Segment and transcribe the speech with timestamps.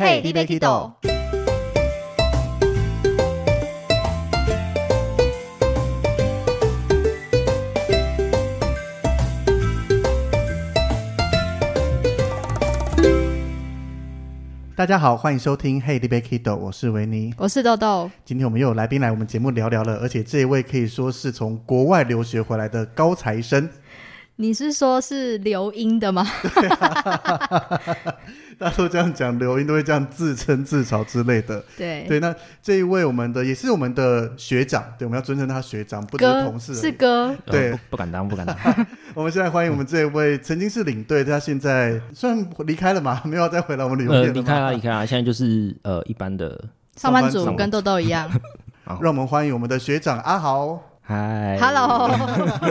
[0.00, 0.92] 嘿，你别 Kido。
[14.76, 18.08] 大家好，欢迎收听《Hey, d b Kido》，我是维尼，我是豆豆。
[18.24, 23.68] 今天我们又有来宾来我们节目聊聊了，而且这一位可以说是从国外留学回来的高材生。
[24.36, 26.24] 你是说是留英的吗？
[28.58, 31.62] 大家都这样讲，刘英都会这样自称自嘲之类的。
[31.76, 37.34] 对对，那这一位我们的也是我们的学长，对，我们要尊称他学长，不是同事，是哥。
[37.46, 38.56] 对，不敢当，不敢当。
[39.14, 46.64] 我们现在欢迎我们这一位曾经是领队，他现在虽然离开了嘛，没有再回来我们旅游店离开了，离开了，现在就是呃一般的
[46.96, 48.28] 上班族，跟豆豆一样。
[49.00, 50.82] 让我们欢迎我们的学长阿豪。
[51.08, 52.06] 嗨，Hello，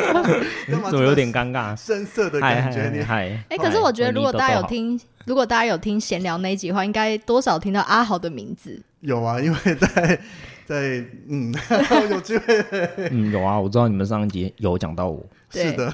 [0.70, 1.76] 怎么有点尴尬？
[1.76, 3.36] 深色的感觉，你嗨。
[3.50, 8.80] 哎，可是我觉得如果大家有听，如果大家有听闲聊那一集的话，应该多少听到阿豪的名字。
[9.00, 10.20] 有啊，因为在
[10.68, 11.54] 在嗯，
[12.12, 12.62] 有机会。
[13.10, 15.26] 嗯，有啊，我知道你们上一集有讲到我。
[15.50, 15.94] 是的，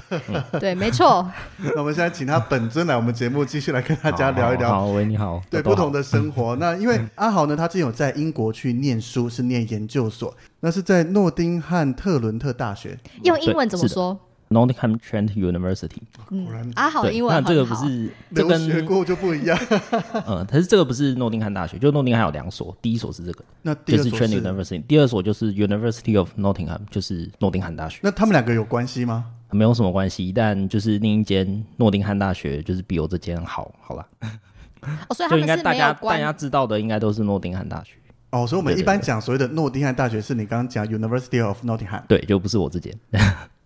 [0.58, 1.24] 对，没错。
[1.62, 4.68] 那我们现在请他本尊来我们节目，继续来跟大家聊一聊。
[4.68, 5.40] 好，喂，你好。
[5.48, 6.56] 对，不同的生活。
[6.56, 12.98] 那因为阿豪呢，他之前有在英国去念书，是念研究所，那是在诺丁汉特伦特大学。
[13.22, 14.18] 用英文怎么说
[14.54, 19.58] ？Nottingham Trent University，果然阿好的英文那这个不是这跟学过就不一样。
[20.26, 27.98] 嗯，可是这个不是诺丁汉大学，就诺丁汉有两所，第一所是这个，那就是 Trent University，第二所就是 University of Nottingham，就是诺丁汉大学。
[28.02, 29.26] 那他们两个有关系吗？
[29.50, 34.06] 没有什么关系，但就是另一间诺丁汉大学就是比我这间好，好了。
[35.08, 37.92] 哦，所以 就应该大家大家知道的应该都是诺丁汉大学。
[38.30, 42.92] 哦，所以我们一般讲所谓的诺丁汉大学，是你刚刚讲 University of Nottingham，对，就不是我这间。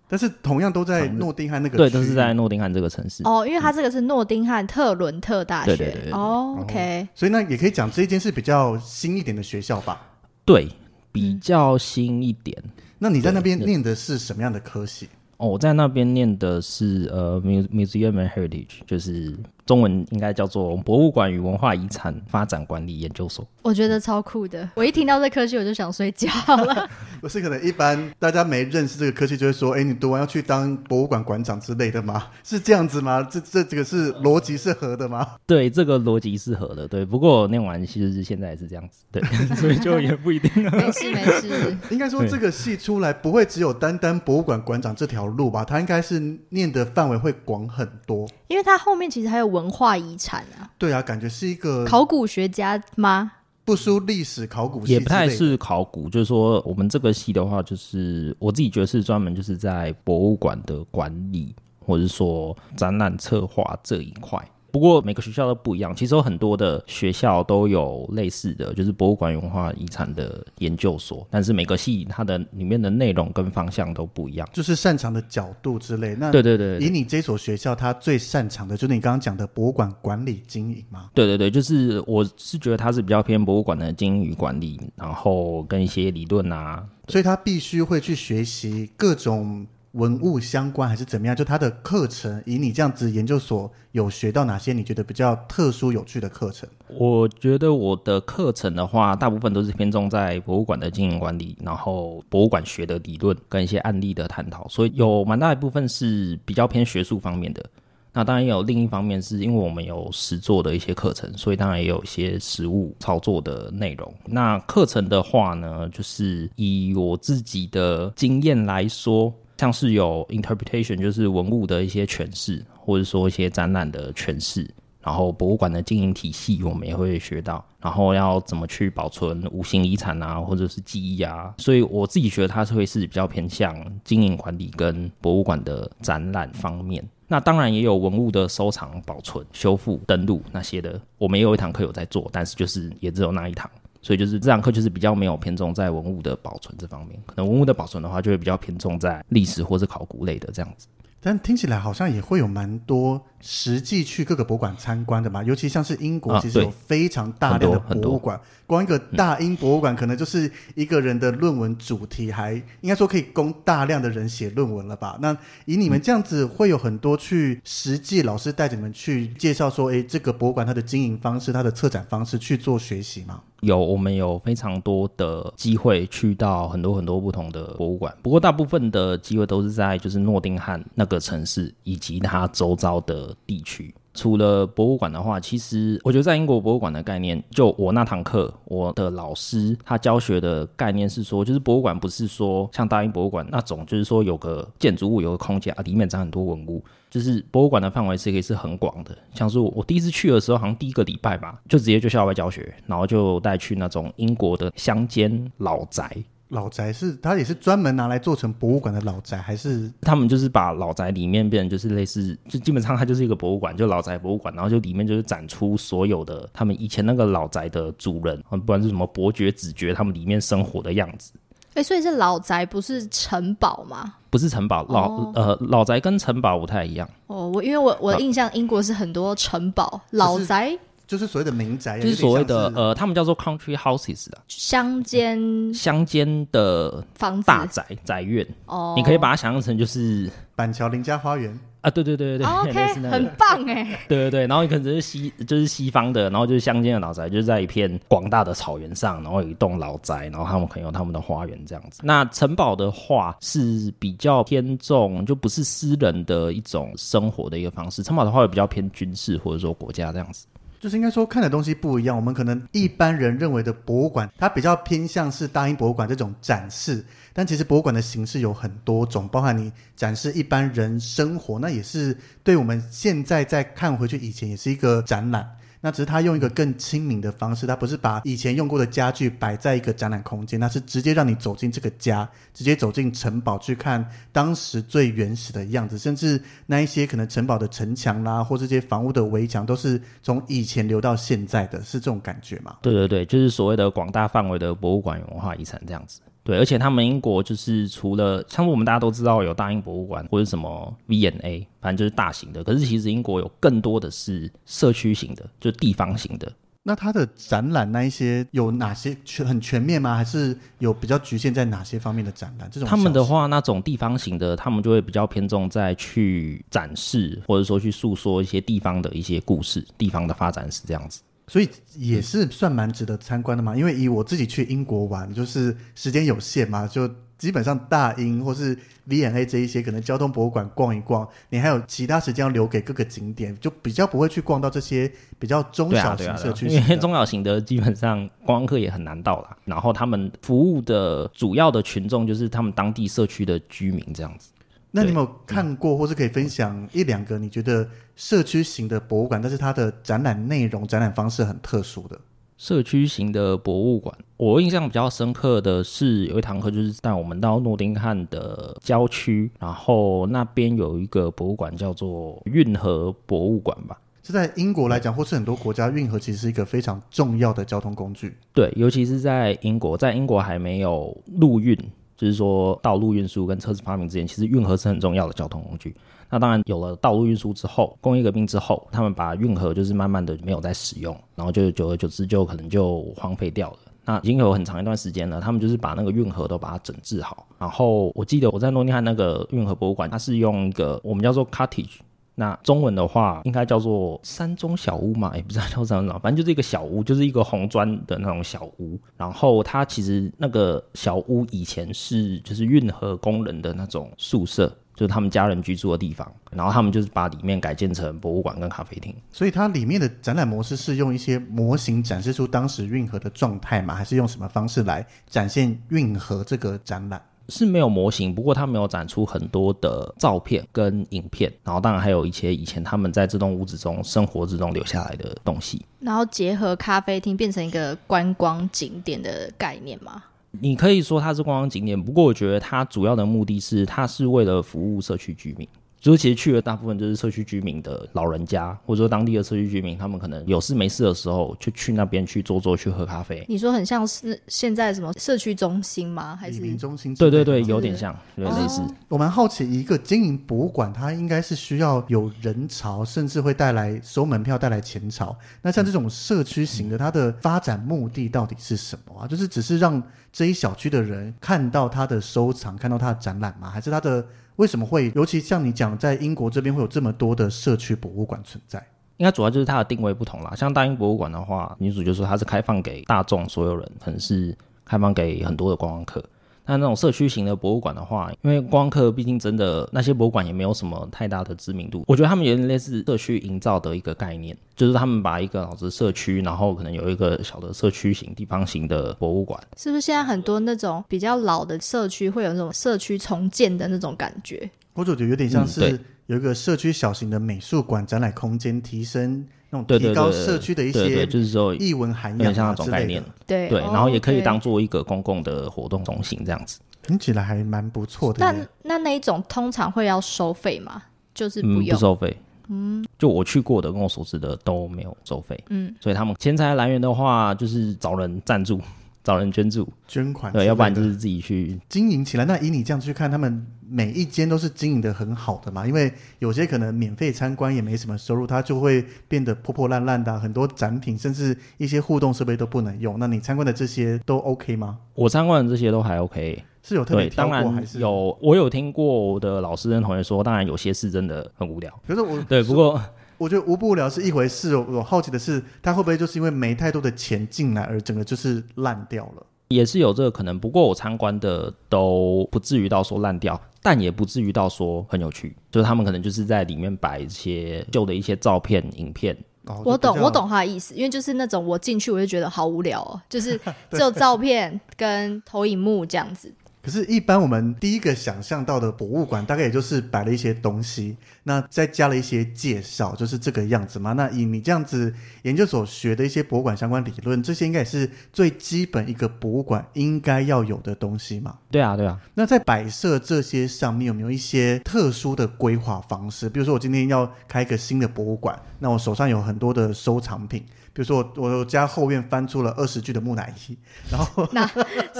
[0.08, 3.22] 但是同样都在诺丁汉那个对，都是在诺丁汉这个城市。
[3.24, 10.00] 哦，因为它这个是诺丁汉特伦特大学，对对对哦，OK，所以那也可以讲这一间是比较新一点的学校吧？
[10.44, 10.66] 对，
[11.12, 12.56] 比较新一点。
[12.98, 15.08] 那你在那边念的是什么样的科系？
[15.36, 23.46] 哦，我在那边念的是呃，Museum and Heritage，就是中文应该叫做博物馆与文化遗产发展管理研究所。
[23.60, 26.88] 我觉得超酷的，我一听到这科系我就想睡觉了。
[27.20, 33.22] 不是，可能一般大家没认识这个科系，就会说：“哎，你读完要去当博物馆馆长之类的吗？”是这样子吗？
[33.30, 35.34] 这这这个是逻辑是合的吗？
[35.46, 36.88] 对，这个逻辑是合的。
[36.88, 39.22] 对，不过念完其实是现在也是这样子，对，
[39.56, 40.50] 所以就也不一定。
[40.62, 45.62] 没事没事，应该说这个系出来不会只有单单博物馆馆长这条路吧？
[45.62, 46.18] 他应该是
[46.48, 50.68] 念的范围会广很多，因为它后面其实还有文化遗产啊。
[50.76, 53.30] 对啊，感觉是一个考古学家吗？
[53.64, 64.42] 不输历史考古，也不太是考古，就是说我们这个系的话，就是我自己觉得是专门就是在博物馆的管理，或者说展览策划这一块。
[64.70, 76.14] 不过每个学校都不一样，其实有很多的学校都有类似的就是博物馆文化遗产的研究所，但是每个系它的里面的内容跟方向都不一样，就是擅长的角度之类。
[76.14, 81.10] 那对对对，以你这所学校，它最擅长的就是你刚刚讲的博物馆管理经营吗？
[81.14, 89.66] 对对对，就是我是觉得它是比较偏博物馆的经营与管理，然后跟一些理论啊，所以他必须会去学习各种。
[89.98, 91.34] 文物相关还是怎么样？
[91.34, 96.68] 就他的课程，以你这样子研究所有学到哪些你觉得比较特殊有趣的课程？
[96.96, 107.64] 我觉得我的课程的话，大部分都是偏重在博物馆的经营管理，然后博物馆学的理论跟一些案例的探讨，所以有蛮大一部分是比较偏学术方面的。
[108.12, 114.14] 那当然也有另一方面，是因为我们有实作的一些课程，所以当然也有一些实物操作的内容。
[114.26, 119.34] 那课程的话呢，就是以我自己的经验来说。
[119.58, 124.66] 像是有 interpretation，就是文物的一些诠释，或者说一些展览的诠释，
[125.02, 133.74] 然后博物馆的经营体系，我们也会学到，然后要怎么去保存无形遗产啊，或者是记忆啊，所以我自己觉得它是会是比较偏向
[134.04, 137.04] 经营管理跟博物馆的展览方面。
[137.30, 143.70] 那当然也有文物的收藏、保存、修复、登录那些的，我们也有一堂课有在做，但是就是也只有那一堂。
[144.00, 150.86] 所以就是这堂课就是比较没有偏重在文物的保存这方面，可能文物的保存的话就会比较偏重在历史或是考古类的这样子。
[151.20, 165.18] 但听起来好像也会有蛮多实际去各个博物馆参观的嘛，尤其像是英国，啊其实有非常大量的博物馆，光一个大英博物馆可能就是一个人的论文主题，还应该说可以供大量的人写论文了吧？
[165.22, 165.34] 那
[165.64, 173.40] 以你们这样子，会有很多去实际老师带着你们去介绍说，诶，这个博物馆它的经营方式、它的策展方式去做学习吗？
[173.60, 183.94] 有我们有非常多的机会去到很多很多不同的博物馆，不过大部分的机会都是在就是诺丁汉那个城市以及它周遭的地区。
[184.18, 199.16] 除了博物馆的话，其实我觉得在英国博物馆的概念，就我那堂课，我的老师他教学的概念是说，就是博物馆不是说像大英博物馆那种，就是说有个建筑物有个空间啊，里面展很多文物，就是博物馆的范围是可以是很广的。
[199.34, 206.10] 像是我我第一次去的时候，好像第一个礼拜吧，就直接就校外教学，然后就带去那种英国的乡间老宅。
[206.48, 221.32] 老宅是它也是专门拿来做成博物馆的老宅，还是他们就是把老宅里面变成就是类似，就基本上它就是一个博物馆，就老宅博物馆，然后就里面就是展出所有的他们以前那个老宅的主人，不管是什么伯爵、子爵，他们里面生活的样子。
[221.74, 224.14] 哎、所以是老宅，不是城堡吗？
[224.30, 227.08] 不是城堡，老、哦呃老宅跟城堡不太一样。
[227.28, 230.76] 哦，我因为我我的印象，英国是很多城堡、老宅、
[231.08, 241.58] 就是所谓的民宅，就是所谓的呃，他们叫做 country houses 的，乡间乡间的房子大宅宅院，哦，你可以把它想象成就是板桥林家花园。
[241.80, 244.00] 啊，对对对对对，OK，很，棒哎。
[244.08, 252.00] 对对对，然后你可能是西就是西方的，然后就是乡间的老宅，就是在一片广大的草原上，然后有一栋老宅，然后他们可能有他们的花园这样子。
[252.02, 260.46] 那城堡的话是比较偏重，就不是私人的一种生活的一个方式，城堡的话会比较偏军事或者说国家这样子。
[260.80, 275.48] 就是应该说看的东西不一样，我们可能一般人认为的博物馆，它比较偏向是大英博物馆这种展示，但其实博物馆的形式有很多种，包含你展示一般人生活，那也是对我们现在再看回去以前也是一个展览。
[275.80, 292.76] 那只是他用一个更亲民的方式，他不是把以前用过的家具摆在一个展览空间，那是直接让你走进这个家，直接走进城堡去看当时最原始的样子，甚至那一些可能城堡的城墙啦，或这些房屋的围墙，都是从以前留到现在的，是这种感觉吗？
[292.82, 296.20] 对对对，就是所谓的广大范围的博物馆文化遗产这样子。
[296.48, 306.50] 对，而且他们英国就是除了像我们大家都知道有大英博物馆或者什么 V&A，反正就是大型的，可是其实英国有更多的是社区型的，就地方型的。
[306.82, 310.16] 那它的展览那一些有哪些全很全面吗？
[310.16, 312.66] 还是有比较局限在哪些方面的展览？
[312.72, 321.20] 这种他们的话，那种地方型的，他们就会比较偏重在去展示，或者说去诉说一些地方的一些故事、地方的发展史这样子。
[321.48, 323.74] 所以也是算蛮值得参观的嘛。
[323.74, 336.66] 因为以我自己去英国玩，就是时间有限嘛，就基本上大英或是 V&A 这一些可能交通博物馆逛一逛，你还有其他时间要留给各个景点，就比较不会去逛到这些比较中小型社区。
[336.66, 339.56] 因为中小型的基本上观光客也很难到啦。
[339.64, 344.50] 然后他们服务的主要的群众就是他们当地社区的居民这样子。
[344.90, 347.86] 那你有没有看过，或是可以分享一两个你觉得
[348.16, 352.18] 社区型的博物馆，但是它的展览内容、展览方式很特殊的？
[352.56, 363.96] 社区型的博物馆，我印象比较深刻的是有一堂课，就是带我们到诺丁汉的郊区，然后那边有一个博物馆叫做运河博物馆吧。
[364.20, 368.36] 这在英国来讲，或是很多国家，运河其实是一个非常重要的交通工具。
[368.52, 371.78] 对，尤其是在英国，在英国还没有陆运，
[372.18, 375.94] 就是说道路运输跟车子发明之间，其实运河是很重要的交通工具。
[376.28, 383.78] 那当然有了道路运输之后，工业革命之后，他们把运河就是慢慢的没有再使用，然后就久而久之就可能就荒废掉了。
[384.04, 387.46] 那已经有很长一段时间了，他们就是把那个运河都把它整治好。
[387.58, 391.98] 然后我记得我在诺丁汉那个运河博物馆，它是用一个我们叫做 cottage，
[392.40, 398.96] 那中文的话应该叫做山中小屋嘛， 也不知道叫什么，反正就是一个小屋，就是一个红砖的那种小屋。
[399.16, 406.32] 然后它其实那个小屋以前是就是运河工人的那种宿舍，就是他们家人居住的地方。
[406.52, 409.12] 然后他们就是把里面改建成博物馆跟咖啡厅。
[409.32, 413.96] 所以它里面的展览模式是用一些模型展示出当时运河的状态吗？
[413.96, 417.20] 还是用什么方式来展现运河这个展览？
[417.48, 425.84] 是没有模型，不过他没有展出很多的照片跟影片，然后当然还有一些以前他们在这栋屋子中生活之中留下来的东西。
[426.00, 430.22] 然后结合咖啡厅变成一个观光景点的概念吗。
[430.50, 435.68] 你可以说它是观光景点，不过我觉得它主要的目的是，它是为了服务社区居民。
[436.00, 443.44] 就是其实去的大部分就是社区居民的老人家，或者说当地的社区居民，他们可能有事没事的时候就去那边去坐坐，去喝咖啡。
[443.48, 446.36] 你说很像是现在什么社区中心吗？
[446.36, 447.14] 还是中心？
[447.14, 448.80] 对对对，有点像，有点类似。
[449.08, 455.36] 我蛮好奇，一个经营博物馆，它应该是需要有人潮，甚至会带来收门票、带来钱潮。
[455.62, 459.26] 那像这种社区型的，它的发展目的到底是什么啊？
[459.26, 460.00] 就是只是让
[460.38, 463.68] 这一小区的人看到他的收藏，看到他的展览吗？
[463.68, 464.24] 还是他的？
[464.54, 465.10] 为什么会？
[465.16, 468.78] 尤其像你讲，在英国这边会有这么多的社区博物馆存在，
[469.16, 470.54] 应该主要就是它的定位不同啦。
[470.54, 476.24] 像大英博物馆的话，女主就说它是开放给大众所有人，可能是开放给很多的观光客。
[476.68, 489.58] 那那种社区型的博物馆的话，因为光客毕竟真的那些博物馆也没有什么太大的知名度，我觉得他们有点类似社区营造的一个概念，就是他们把一个老子社区，然后可能有一个小的社区型、地方型的博物馆。
[489.78, 494.70] 是不是现在很多那种比较老的社区会有那种社区重建的那种感觉？
[494.92, 503.22] 我觉得有点像是有一个社区小型的美术馆展览空间，提升那种提高社区的一些就是说艺文涵养像那种概念。
[503.46, 506.80] 对对，然后也可以当做一个公共的活动中心这样子。
[507.02, 508.38] 听起来还蛮不错的。
[508.40, 511.02] 那那那一种通常会要收费吗？
[511.34, 512.36] 就是不不收费。
[512.68, 515.58] 嗯，就我去过的，跟我所知的都没有收费。
[515.70, 518.80] 嗯，所以他们钱财来源的话，就是找人赞助。
[519.24, 522.46] 找人捐助、捐款，对，要不然就是自己去经营起来。
[522.46, 525.86] 那以你这样去看，他们每一间都是经营的很好的嘛？
[525.86, 533.18] 因为有些可能免费参观也没什么收入，它就会变得破破烂烂的，很多展品甚至一些互动设备都不能用。
[533.18, 534.98] 那你参观的这些都 OK 吗？
[535.14, 538.38] 我参观的这些都还 OK，是有特别挑过还是有？
[538.42, 541.92] 我有听过我的老师跟同学说，当然有些是真的很无聊。
[542.06, 543.00] 可是我 对，不过。
[543.38, 544.74] 我觉得无不无聊是一回事。
[544.74, 549.46] 我好奇的是，他会不会就是因为没太多的钱进来，而整个就是烂掉了？
[549.68, 550.58] 也是有这个可能。
[550.58, 555.54] 不过我参观的都不至于到说烂掉，但也不至于到说很有趣。
[555.70, 559.36] 就是他们可能就是在里面摆一些旧的一些照片、影片。
[559.84, 563.60] 我懂，我懂他的意思，因为就是那种我进去我就觉得好无聊哦，就是
[563.92, 566.50] 只有照片跟投影幕这样子。
[566.88, 574.14] 可是，一般我们第一个想象到的博物馆，大概也就是摆了一些东西，那再加了一些介绍，就是这个样子嘛。
[574.14, 581.58] 那以你这样子研究所学的一些博物馆相关理论，这些应该也是最基本一个博物馆应该要有的东西嘛？
[581.70, 582.18] 对啊，对啊。
[582.32, 586.48] 那在摆设这些上面，有没有一些特殊的规划方式？
[586.48, 590.64] 比如说，我今天要开一个新的博物馆，那我手上有很多的收藏品。
[590.92, 593.76] 比如说我我家后院翻出了二十具的木乃伊，
[594.10, 594.68] 然后那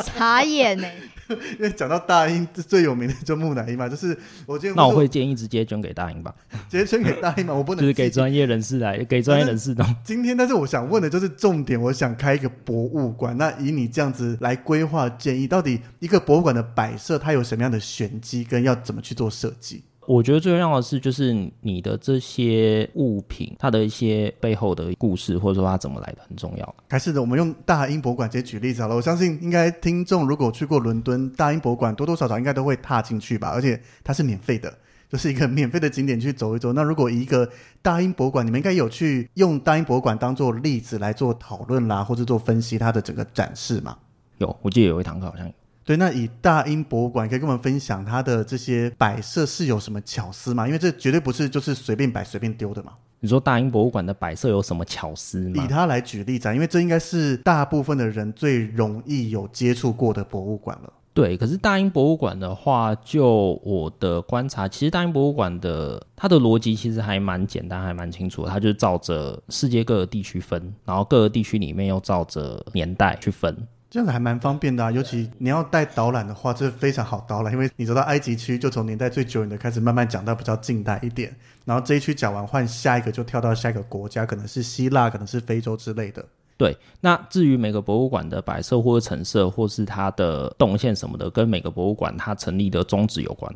[0.02, 0.88] 傻眼呢？
[1.28, 6.34] 因为讲到大英最有名的就木乃伊嘛，就是我那我会建议直接捐给大英吧，
[6.70, 9.84] 直接捐给大英嘛，我不能就是给专业人士来，给专业人士的。
[10.02, 19.82] 今天，但是我想问的就是重点，我想开一个博物馆，那以你这样子来规划建议，到底一个博物馆的摆设它有什么样的玄机，跟要怎么去做设计？
[20.08, 26.74] 我觉得最重要的是，就是你的这些物品，它的一些背后的故事，或者说它怎么来的，很重要。
[26.88, 28.96] 还是的，我们用大英博物馆直接举例子好了。
[28.96, 33.50] 我相信，应该听众如果去过伦敦大英博物馆，多多少少应该都会踏进去吧。
[33.50, 34.72] 而且它是免费的，
[35.10, 36.72] 就是一个免费的景点去走一走。
[36.72, 37.46] 那如果一个
[37.82, 43.94] 大英博物馆，你们应该有去用大英博物馆当做例子来做讨论啦，或者做分析它的整个展示嘛？
[44.38, 45.52] 有，我记得有一堂课好像有。
[45.88, 50.66] 对，那以大英博物馆可以跟我们分享它的这些摆设是有什么巧思吗？
[50.66, 52.92] 因为这绝对不是就是随便摆随便丢的嘛。
[53.20, 55.64] 你说大英博物馆的摆设有什么巧思吗？
[55.64, 60.92] 以它来举例子，因为这应该是大部分的人最容易有接触过的博物馆了。
[61.14, 68.44] 对，可是大英博物馆的话，就我的观察，其实大英博物馆的它的逻辑其实还蛮简单，还蛮清楚。
[68.44, 73.56] 它就是照着世界各个地区分，然后各个地区里面又照着年代去分。
[73.90, 86.22] 这样子还蛮方便的啊，尤其你要带导览的话，这是非常好导览，因为你走到埃及区，就从年代最久远的开始慢慢讲到比较近代一点，然后这一区讲完，换下一个就跳到下一个国家，可能是希腊，可能是非洲之类的。
[86.58, 93.50] 对，那至于每个博物馆的摆设或者陈设，或是它的动线什么的，跟每个博物馆它成立的宗旨有关。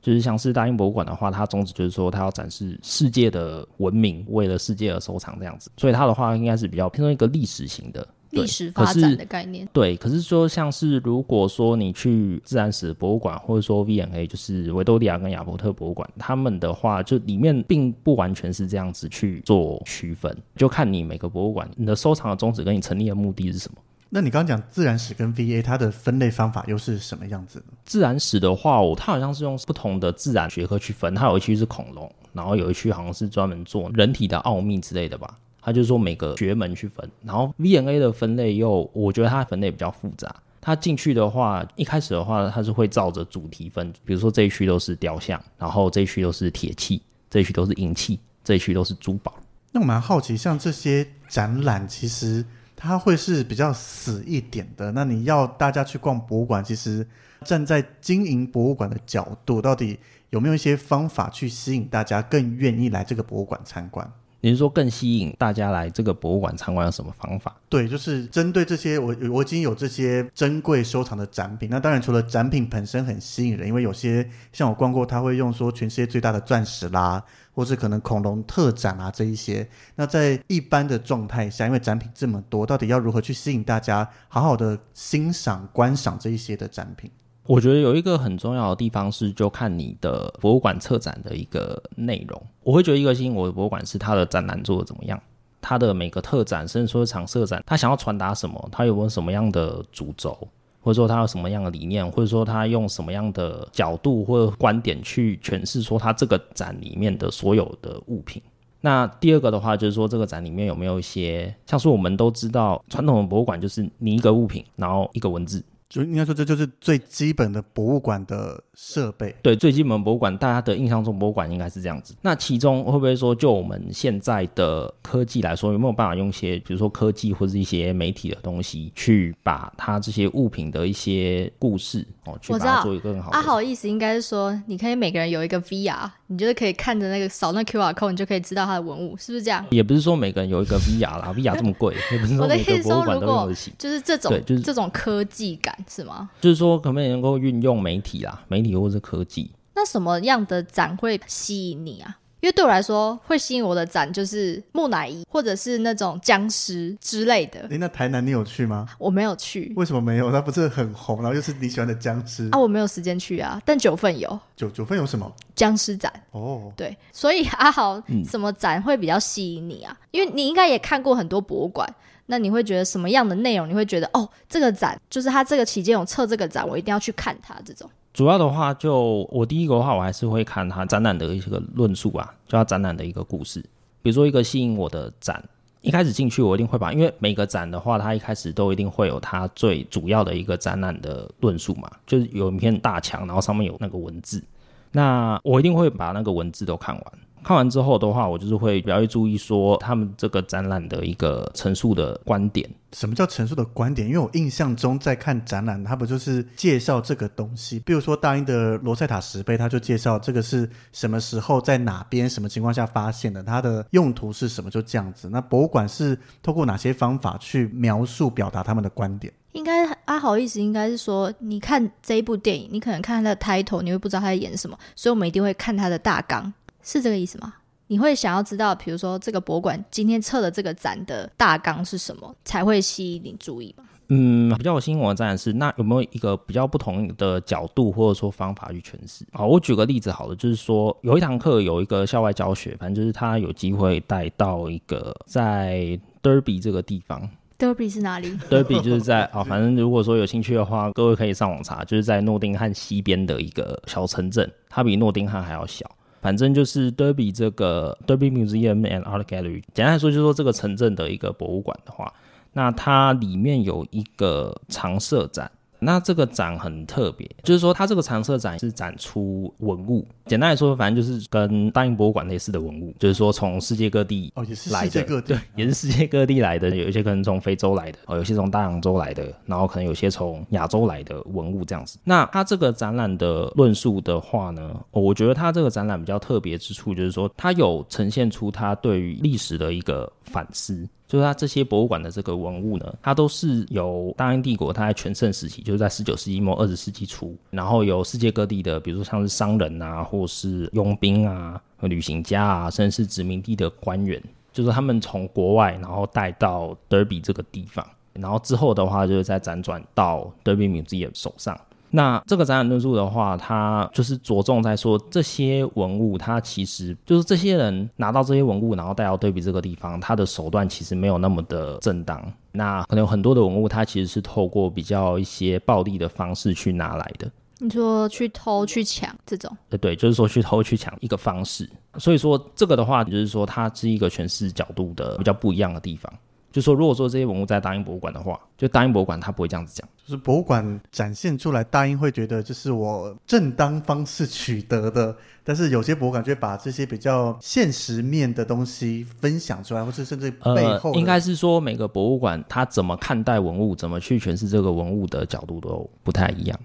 [0.00, 8.06] 就是像是大英博物馆的话，它宗旨就是说它要展示世界的文明，为了世界而收藏这样子，所以它的话应该是比较偏重一个历史型的。
[8.30, 9.96] 历史发展的概念，对。
[9.96, 23.78] 可是说，像是如果说你去自然史博物馆，或者说 V&A，就是维多利亚跟亚伯特博物馆，他们的话，就里面并不完全是这样子去做区分，就看你每个博物馆你的收藏的宗旨跟你成立的目的是什么。
[24.10, 27.74] 那你刚刚讲自然史跟 V&A，它的分类方法又是什么样子呢？
[27.84, 35.36] 自然史的话，我它好像是用不同的自然学科去分，它有一区是恐龙，然后有一区好像是专门做人体的奥秘之类的吧。
[35.68, 40.34] 他就是说每个学门去分，然后 V N A 的分类又，我觉得它分类比较复杂。
[40.62, 49.34] 它进去的话，一开始的话，它是会照着主题分，比如说这一区都是雕像，然后这一区都是铁器，这一区都是银器，这一区都是珠宝。
[49.72, 52.42] 那我蛮好奇，像这些展览，其实
[52.74, 54.90] 它会是比较死一点的。
[54.92, 57.06] 那你要大家去逛博物馆，其实
[57.44, 59.98] 站在经营博物馆的角度，到底
[60.30, 64.10] 有没有一些方法去吸引大家更愿意来这个博物馆参观？
[64.40, 67.56] 你是说更吸引大家来这个博物馆参观有什么方法？
[67.68, 71.68] 对，就是针对这些，我我已经有这些珍贵收藏的展品。
[71.68, 79.68] 那当然，除了展品本身很吸引人，因为有些像我逛过，他会用说全世界最大的钻石啦，或是可能恐龙特展啊这一些。
[79.96, 87.10] 那在一般的状态下，因为展品这么多，到底要如何去吸引大家好好的欣赏、观赏这一些的展品？
[87.48, 92.40] 我觉得有一个很重要的地方是，就看你的博物馆策展的一个内容。
[92.62, 95.18] 我会觉得一个吸引我的博物馆是它的展览做的怎么样，
[95.58, 100.36] 它的每个特展甚至说常设展，它想要传达什么，它有没有什么样的主轴，
[100.82, 108.42] 或者说它有什么样的理念，或者说它用什么样的角度或者观点去诠释说它这个展里面的所有的物品。
[108.82, 115.64] 那第二个的话，就是说这个展里面有没有一些，像是我们都知道传统的博物馆就是你一个物品，然后一个文字。
[115.88, 119.34] 就应该说，这就是最基本的博物馆的设备。
[119.42, 122.14] 对，最基本博物馆，大家的印象中博物馆应该是这样子。
[122.20, 133.36] 那其中会不会说，就我们现在的科技来说，有没有办法用一些，比如说科技或者一些媒体的东西，去把它这些物品的一些故事哦，去把它做一个更好的？
[133.38, 139.64] 阿好意思应该是说，你可以每个人有一个 VR，你就是可以看着那个扫那 QR code，你就可以知道它的文物是不是这样？
[139.70, 143.72] 也不是说每个人有一个 VR 啦，VR 这么贵， 也不是说每个博物馆都用得起。
[143.78, 145.76] 就是这种，对，就是这种科技感。
[145.88, 146.28] 是吗？
[146.40, 149.50] 就是说，可不可以能够运用媒体啦，媒体或是科技？
[149.74, 152.18] 那什么样的展会吸引你啊？
[152.40, 157.60] 因为对我来说，会吸引我的展就是木乃伊，或者是那种僵尸之类的。
[157.70, 158.86] 哎，那台南你有去吗？
[158.98, 159.72] 我没有去。
[159.76, 160.30] 为什么没有？
[160.30, 162.58] 它不是很红，然后又是你喜欢的僵尸啊？
[162.58, 163.60] 我没有时间去啊。
[163.64, 164.38] 但九份有。
[164.56, 165.30] 九九份有什么？
[165.56, 166.12] 僵尸展。
[166.30, 166.96] 哦，对。
[167.12, 169.96] 所以阿豪，什么展会比较吸引你啊？
[170.12, 171.88] 因为你应该也看过很多博物馆。
[172.30, 173.66] 那你会觉得什么样的内容？
[173.66, 177.56] 你会觉得哦，这个展就是它这个期间有测这个展，我一定要去看它。
[177.64, 183.60] 这种主要的话，就我第一个的话，我还是会看他展览的一些个论述吧，就他展览的一个故事。
[184.02, 185.40] 比如说一个吸引我的展，
[185.82, 194.42] 一开始进去我一定会把，因为每个展的话，它一开始都一定会有它最主要的一个展览的论述嘛，就是有一片大墙，然后上面有那个文字，
[194.90, 197.04] 那我一定会把那个文字都看完。
[197.48, 202.68] 看完之后的话，我就是会比较会注意说他们这个展览的一个陈述的观点。
[202.92, 204.06] 什么叫陈述的观点？
[204.06, 207.78] 因为我印象中在看展览，它不就是介绍这个东西？
[207.78, 215.30] 比如说大英的罗塞塔石碑，它就介绍这个是什么时候在哪边什么情况下发现的，它的用途是什么，就这样子。
[215.30, 219.32] 那博物馆是透过哪些方法去描述表达他们的观点？
[219.52, 226.52] 应该阿豪意思应该是说，你看这一部电影，你可能看它的 title，你会不知道他在演什么，所以我们一定会看它的大纲。
[226.88, 227.52] 是这个意思吗？
[227.88, 233.84] 你会想要知道，比如说这个博物馆今天测的这个展的大纲是什么，才会吸引你注意吗？
[234.08, 239.22] 嗯，比较吸引我的展是，那有没有一个比较不同的角度或者说方法去诠释？
[239.32, 247.28] 好，我举个例子，好了，就是说有一堂课有一个校外教学，反正就是他有机会带到一个在 Derby 这个地方。
[247.58, 248.30] Derby 是哪里？
[248.48, 255.84] Derby 就是在啊，反正如果说有兴趣的话，各位可以上网查，就是在诺丁汉西边的一个小城镇，它比诺丁汉还要小。
[256.20, 262.12] 反正就是 Derby 这个 Derby Museum and Art Gallery，简单来说就是说这个城镇的一个博物馆的话，
[262.52, 265.50] 那它里面有一个常设展。
[265.78, 270.06] 那这个展很特别，就是说它这个常设展是展出文物。
[270.26, 276.68] 简单来说，反正就是跟大英博物馆类似的文物，就是说从世界各地哦，也是来的，对，也是世界各地来的。
[276.76, 281.98] 有一些可能从非洲来的，哦，有些从大洋洲来的，然后可能有些从亚洲来的文物这样子。
[282.04, 290.86] 那它这个展览的论述的话呢，我觉得它这个展览比较特别之处，就是说它有呈现出它对于历史的一个反思。
[291.08, 311.58] 就是它这些博物馆的这个文物呢，它都是由大英帝国它在全盛时期，就是在十九世纪末二十世纪初，然后由世界各地的，比如说像是商人啊，或是佣兵啊、旅行家啊，甚至是殖民地的官员，就是他们从国外然后带到德比这个地方，然后之后的话就是再辗转到德比米自己的手上。
[311.90, 322.22] 那这个展览论述的话，它就是着重在说这些文物，它其实就是这些人拿到这些文物，然后带到对比这个地方，他的手段其实没有那么的正当。
[322.52, 327.30] 那可能有很多的文物，它其实是透过比较一些暴力的方式去拿来的。
[327.60, 329.50] 你说去偷去抢这种？
[329.70, 331.68] 呃，对，就是说去偷去抢一个方式。
[331.98, 336.12] 所以说这个的话，就是说它是一个诠释角度的比较不一样的地方。
[336.50, 339.86] 就说如果说这些文物在大英博物馆的话，就大英博物馆它不会这样子讲。
[340.04, 356.58] 就是博物馆展现出来，大英会觉得这是我正当方式取得的，但是有些博物馆就会把这些比较现实面的东西分享出来，或是甚至背呃后，的应该是说每个博物馆它怎么看待文物，怎么去诠释这个文物的角度都不太一样。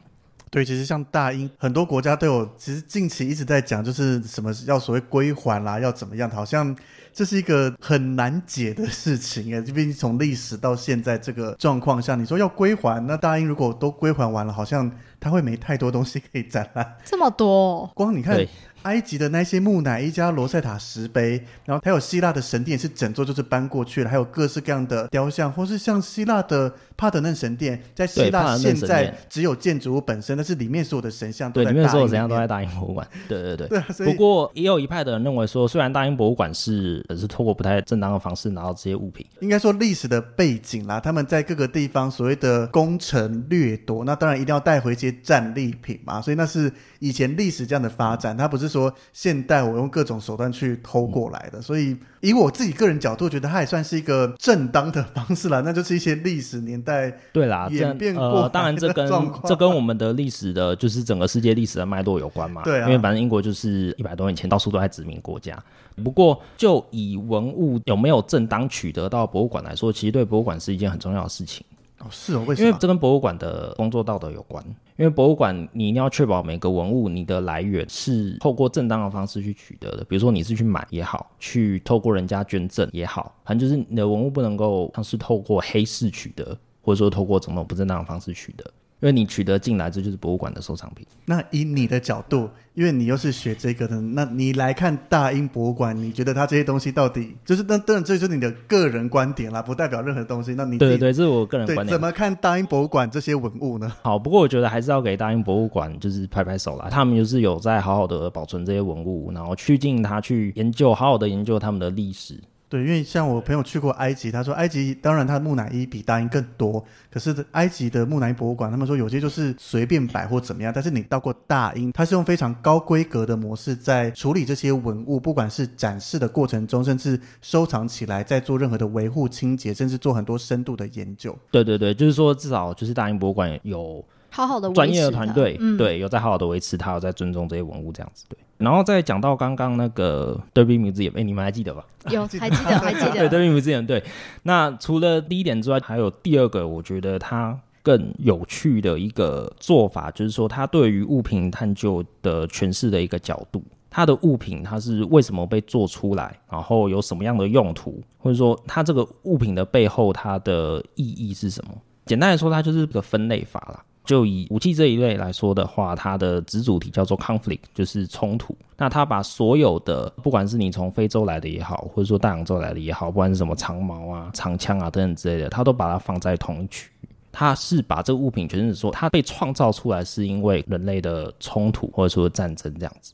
[0.49, 6.75] 对，其实像大英，很多国家都有，其实近期一直在讲，就是什么要所谓归还啦，要怎么样，好像
[7.13, 16.95] 这是一个很难解的事情哎， 毕竟从历史到现在这个状况下，你说要归还，那大英如果都归还完了，好像它会没太多东西可以展览。
[17.05, 18.45] 这么多哦、光你看
[18.83, 33.07] 埃及的那些木乃伊加罗塞塔石碑，然后还有希腊的神殿是整座就是搬过去了，还有各式各样的雕像，或是像希腊的帕德嫩神殿，在希腊现在只有建筑物本身，但是里面所有的神像都对，在里面所有大英里面怎样都在大英博物馆。
[33.29, 33.67] 对对对。
[33.69, 59.07] 对 啊，不过也有一派的人认为说，虽然大英博物馆是是透过不太正当的方式拿到这些物品，应该说历史的背景啦，他们在各个地方所谓的攻城掠夺，那当然一定要带回一些战利品嘛，所以那是以前历史这样的发展，它不是说现代我用各种手段去偷过来的，所以以我自己个人角度，觉得它也算是一个正当的方式啦， 那就是一些历史年代对啦，演这变过呃，当然这跟
[59.43, 62.63] 这跟我们的历史的，就是整个世界历史的脉络有关嘛。
[62.63, 65.61] 对啊因为反正英国就是一百多年前到处都在殖民国家。
[66.03, 71.63] 不过，就以文物有没有正当取得到博物馆来说，其实对博物馆是一件很重要的事情。
[71.99, 72.67] 哦，是哦，为什么？
[72.67, 74.63] 因为这跟博物馆的工作道德有关。
[74.97, 88.63] 因为博物馆你一定要确保每个文物你的来源是透过正当的方式去取得的，比如说你是去买也好，去透过人家捐赠也好，反正就是你的文物不能够像是透过黑市取得，或者说透过种种不正当的方式取得。
[89.03, 91.05] 因为你取得进来，这就是博物馆的收藏品。
[91.25, 100.53] 那以你的角度，因为你又是学这个的，那你来看大英博物馆，你觉得它这些东西到底就是那当然这就是你的个人观点啦，不代表任何东西。
[100.53, 101.99] 那你对对对，这是我个人对观点怎。
[101.99, 103.91] 么看大英博物馆这些文物呢？
[104.01, 112.39] 好，不过我觉得还是要给大英博物馆就是拍拍手啦，他们就是有在好好的保存这些文物，然后去进它去研究，好好的研究他们的历史。
[112.73, 131.37] 对，因为像我朋友去过埃及，他说埃及当然它的木乃伊比大英更多，可是埃及的木乃伊博物馆，他们说有些就是随便摆或怎么样，但是你到过大英，它是用非常高规格的模式在处理这些文物，不管是展示的过程中，甚至收藏起来，在做任何的维护、清洁，甚至做很多深度的研究。
[131.51, 134.03] 对对对，就是说至少就是大英博物馆有
[134.35, 138.25] 好好的专业的团队，嗯，对，有在好好的维持它，有在尊重这些文物这样子。
[138.27, 141.85] 对，然后再讲到刚刚那个 Derby Museum，哎，你们还记得吧？
[142.09, 144.03] 有还记得还记 对得，，Derby Museum，对。
[144.41, 153.63] 那除了第一点之外，还有第二个，我觉得它更有趣的一个做法，就是说它对于物品探究的诠释的一个角度。
[153.95, 161.71] 它的物品它是为什么被做出来，然后有什么样的用途，或者说它这个物品的背后它的意义是什么？
[162.07, 163.83] 简单来说，它就是个分类法啦。
[164.03, 168.55] 就以武器这一类来说的话，它的子主题叫做 conflict，就是冲突。
[168.77, 177.07] 那它把所有的，不管是你从非洲来的也好，或者说大洋洲来的也好，不管是什么长矛啊、长枪啊等等之类的，它都把它放在同一区域。
[177.31, 183.13] 它是把这个物品就是说，它被创造出来是因为人类的冲突或者说战争这样子。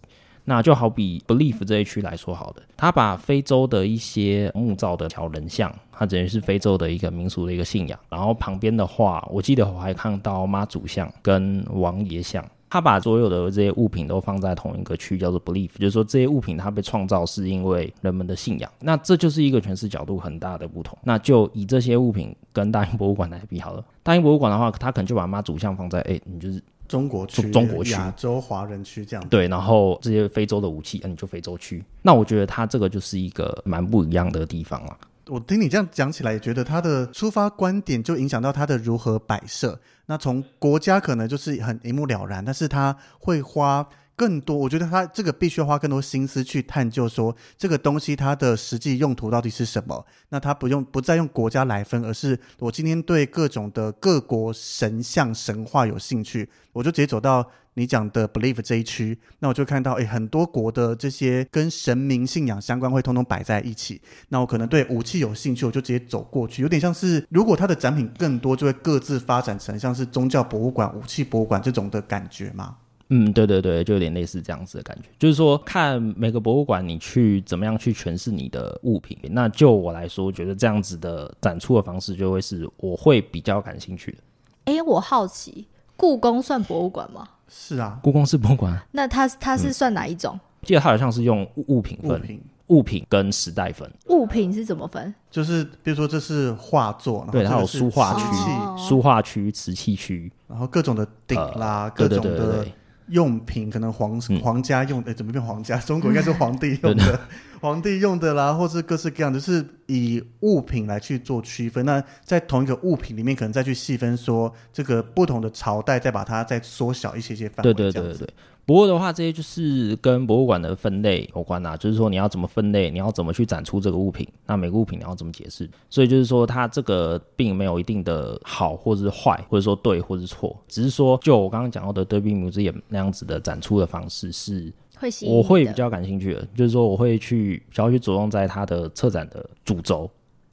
[0.49, 7.99] 那就好比 Belief 这一区来说好的，他把非洲的一些木造的小人像，它等于是非洲的一个民俗的一个信仰。
[8.09, 18.71] 然后旁边的话，我记得我还看到妈祖像跟王爷像，他把所有的这些物品都放在同一个区，叫做 Belief，就是说这些物品它被创造是因为人们的信仰。
[18.79, 20.97] 那这就是一个诠释角度很大的不同。
[21.03, 29.29] 那就以这些物品跟大英博物馆来比好了，大英博物馆的话，他可能就把妈祖像放在，哎，你就是中国区、中中国区亚洲华人区这样子。
[29.29, 31.83] 对，然后这些非洲的武器，嗯，你就非洲区。
[32.03, 34.97] 那我觉得它这个就是一个蛮不一样的地方了。
[35.29, 39.79] 我听你这样讲起来，也觉得他的出发观点就影响到他的如何摆设。
[40.07, 50.05] 那从国家可能就是很一目了然，但是他会花更多，我觉得他这个必须要花更多心思去探究，说这个东西它的实际用途到底是什么。
[50.29, 64.01] 那他不用不再用国家来分，而是我今天对各种的各国神像神话有兴趣，我就直接走到你讲的 believe 这一区，那我就看到，诶，很多国的这些跟神明信仰相关会通通摆在一起。
[64.27, 72.75] 那我可能对武器有兴趣，我就直接走过去，有点像是如果它的展品更多，就会各自发展成像是宗教博物馆、武器博物馆这种的感觉嘛。
[73.11, 79.17] 嗯，对对对，就有点类似这样子的感觉，就是说看每个博物馆你去怎么样去诠释你的物品。
[79.31, 84.17] 那就我来说，我觉得这样子的展出的方式就会是我会比较感兴趣的。
[84.65, 87.27] 哎，我好奇，故宫算博物馆吗？
[87.49, 90.39] 是啊，故宫是博物馆，那它它是算哪一种？
[90.61, 92.41] 记得它好像是用物物品分，物品。
[92.69, 93.91] 物品跟时代分。
[94.09, 95.11] 物品是怎么分？
[95.31, 98.43] 就是比如说这是画作，然后对，它有这个是书画瓷器。
[98.43, 102.73] 区哦、书画区、瓷器区，然后各种的鼎啦，各种的对对对对
[103.07, 104.39] 用品，可能皇、嗯。
[104.41, 105.79] 皇家用的，怎么变皇家？
[105.79, 107.19] 中国应该是皇帝 用的，
[107.61, 111.85] 皇帝用的啦，或是各式各样的，就是以物品来去做区分。
[111.85, 117.73] 那在同一个物品里面，可能再去细分说这个不同的朝代，再把它再缩小一些些范围。
[117.73, 118.29] 对对对对对。
[118.65, 125.67] 不过的话，这些就是跟博物馆的分类有关啦、就是说你要怎么分类，你要怎么去展出这个物品，那每个物品你要怎么解释。
[125.89, 140.09] 所以就是说，它这个并没有一定的好或者是坏，或者说对或者是错，只是说就我刚刚讲到的 Derby Museum 那样子的展出的方式是会吸引我会比较感兴趣的，就是说我会去比较去着重在它的策展的主轴，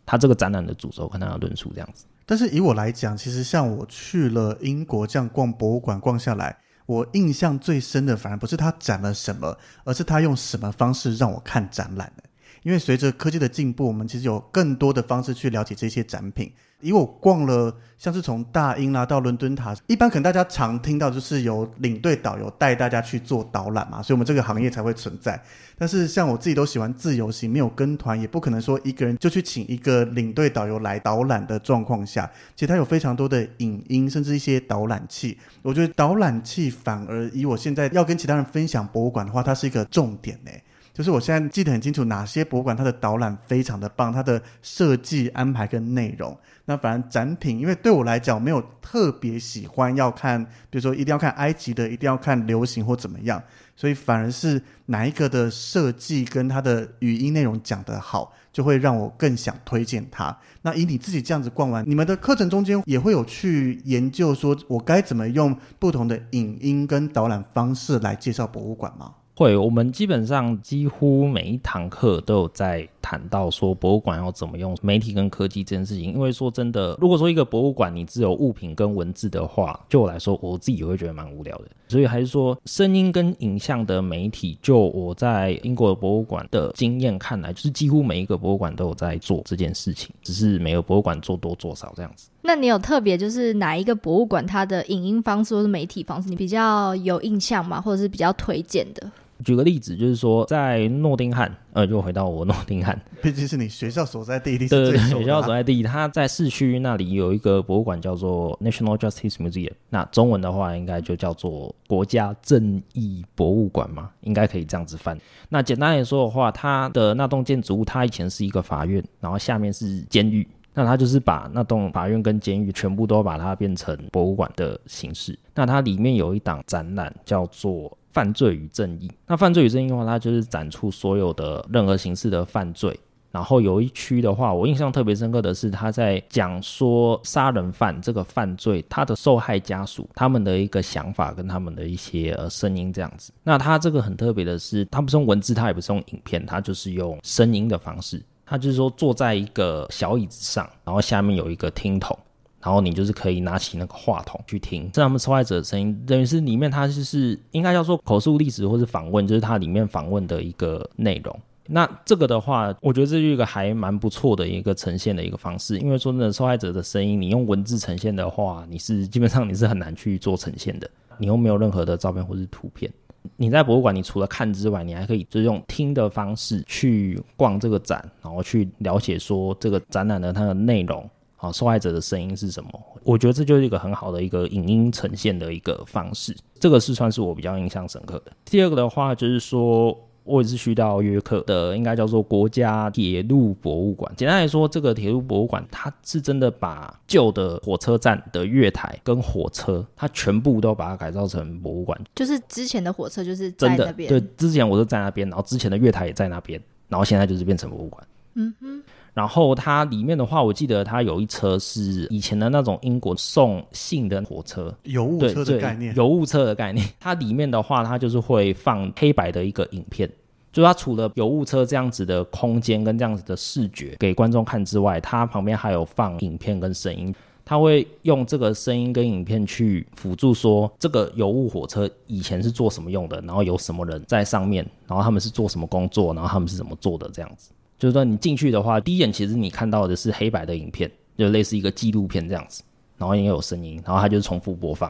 [0.06, 2.06] 它这个展览的主轴跟它的论述这样子。
[2.24, 6.56] 但是以我来讲，其实像我去了英国这样逛博物馆逛下来，
[6.86, 12.22] 我印象最深的反而不是它展了什么，而是它用什么方式让我看展览的。
[12.62, 16.52] 因为随着科技的进步，我们其实有更多的方式去了解这些展品。
[16.80, 25.40] 以我逛了，像是从大英啦到伦敦塔，一般可能大家常听到就是有领队导游带大家去做导览嘛，所以我们这个行业才会存在。
[25.78, 35.38] 但是像我自己都喜欢自由行，没有跟团，也不可能说一个人就去请一个领队导游来导览的状况下，其实它有非常多的影音，甚至一些导览器。
[35.62, 40.50] 我觉得导览器反而以我现在要跟其他人分享博物馆的话，它是一个重点呢。
[40.96, 46.34] 就是我现在记得很清楚，哪些博物馆它的导览非常的棒，它的设计安排跟内容。
[46.64, 53.42] 那反正展品，因为对我来讲，没有特别喜欢要看，比如说一定要看埃及的，一定要看流行或怎么样，
[53.76, 60.34] 所以反而是哪一个的设计跟它的语音内容讲得好，就会让我更想推荐它。
[60.62, 69.12] 那以你自己这样子逛完，你们的课程中间也会有去研究说，我该怎么用不同的影音跟导览方式来介绍博物馆吗？
[69.38, 76.10] 会，我们基本上几乎每一堂课都有在谈到说博物馆要怎么用媒体跟科技这件事情。
[76.10, 81.66] 因为说真的，如果说一个博物馆你只有物品跟文字的话，就我来说，我自己也会觉得蛮无聊的。
[81.86, 92.30] 所以还是说，声音跟影像的媒体，就我在英国的博物馆的经验看来，就是几乎每一个博物馆都有在做这件事情，只是每个博物馆做多做少这样子。
[92.40, 97.78] 那你有特别就是哪一个博物馆它的影音方式或是媒体方式你比较有印象吗？
[97.78, 99.12] 或者是比较推荐的？
[99.44, 115.18] 举个例子，就是说在诺丁汉，呃，就回到我诺丁汉， 毕竟是你学校所在地，一定对对对，学校所在地，它在市区那里有一个博物馆叫做 National Justice Museum，那中文的话应该就叫做国家正义博物馆嘛，应该可以这样子翻。
[115.48, 120.46] 那简单来说的话，它的那栋建筑物，它以前是一个法院，然后下面是监狱。
[120.78, 125.38] 那它就是把那栋法院跟监狱全部都把它变成博物馆的形式。
[125.54, 129.12] 那它里面有一档展览叫做犯罪与正义。
[129.26, 132.98] 那犯罪与正义的话，它就是展出所有的任何形式的犯罪。
[133.30, 143.30] 然后有一区的话，我印象特别深刻的是，他在讲说杀人犯这个犯罪，他的受害家属他们的一个想法跟他们的一些呃声音这样子。
[143.42, 148.22] 那他这个很特别的是，他不是用文字，他也不是用影片，他就是用声音的方式。
[148.46, 152.18] 他就是说坐在一个小椅子上，然后下面有一个听筒。
[152.62, 161.38] 然后你就是可以拿起那个话筒去听，是他们受害者的声音，等于是里面它就是应该叫做口述历史或是访问，就是它里面访问的一个内容。
[161.68, 170.88] 那这个的话，我觉得这是一个还蛮不错的一个呈现的一个方式，因为说真的，受害者的声音，你用文字呈现的话，你是基本上你是很难去做呈现的，
[171.18, 172.88] 你又没有任何的照片或是图片。
[173.36, 181.08] 你在博物馆，你除了看之外，你还可以就是用听的方式去逛这个展，然后去了解说这个展览的它的内容。
[181.36, 182.70] 好，受害者的声音是什么？
[183.04, 188.32] 我觉得这就是一个很好的一个影音呈现的一个方式，这个是算是我比较印象深刻的。
[188.44, 194.10] 第二个的话，就是说我也是去到约克的，应该叫做国家铁路博物馆。
[194.16, 202.00] 简单来说，这个铁路博物馆它是真的把旧的火车站的月台跟火车，它全部都把它改造成博物馆。
[202.14, 208.02] 就是之前的火车就是在真的那边，对，之前我是在那边，然后之前的月台也在那边，然后现在就是变成博物馆。
[208.38, 208.82] 嗯哼，
[209.16, 216.86] 然后它里面的话，我记得它有一车是以前的那种英国送信的火车，油物车的概念，邮物车的概念。
[217.00, 220.06] 它里面的话，它就是会放黑白的一个影片，
[220.52, 227.14] 就是它除了邮物车这样子的空间跟这样子的视觉给观众看之外，它旁边还有放影片跟声音。
[227.42, 237.52] 它会用这个声音跟影片去辅助说这个邮物火车以前是做什么用的，然后有什么人在上面，然后他们是做什么工作，然后他们是怎么做的这样子。
[237.78, 242.62] 就是说你进去的话，第一眼其实你看到的是黑白的影片，就类似一个纪录片这样子，
[242.96, 244.88] 然后也有声音，然后它就是重复播放，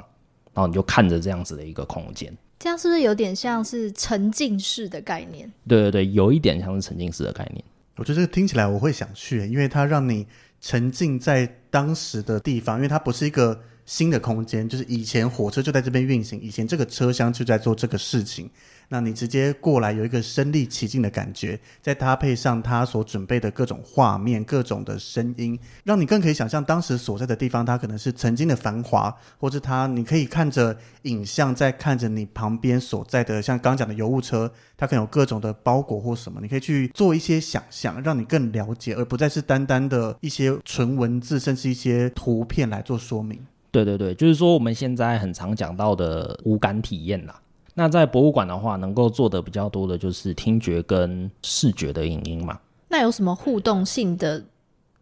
[0.54, 2.32] 然后你就看着这样子的一个空间。
[2.58, 5.52] 这样是不是有点像是沉浸式的概念？
[5.68, 7.62] 对对对，有一点像是沉浸式的概念。
[7.96, 10.26] 我觉得这个听起来我会想去，因为它让你
[10.60, 18.48] 沉浸在当时的地方，因为它不是一个新的空间，就是以前火车就在这边运行，以前这个车厢就在做这个事情。
[18.88, 43.38] 那你直接过来有一个身临其境的感觉，再搭配上他所准备的各种画面、各种的声音，让你更可以想象当时所在的地方，它可能是曾经的繁华，或者它你可以看着影像，在看着你旁边所在的，像刚讲的油物车，它可能有各种的包裹或什么，你可以去做一些想象，让你更了解，而不再是单单的一些纯文字，甚至一些图片来做说明。
[43.72, 47.40] 对对对，就是说我们现在很常讲到的无感体验啦。
[47.78, 52.58] 那在博物馆的话，能够做的比较多的就是听觉跟视觉的影音嘛。
[52.88, 54.42] 那有什么互动性的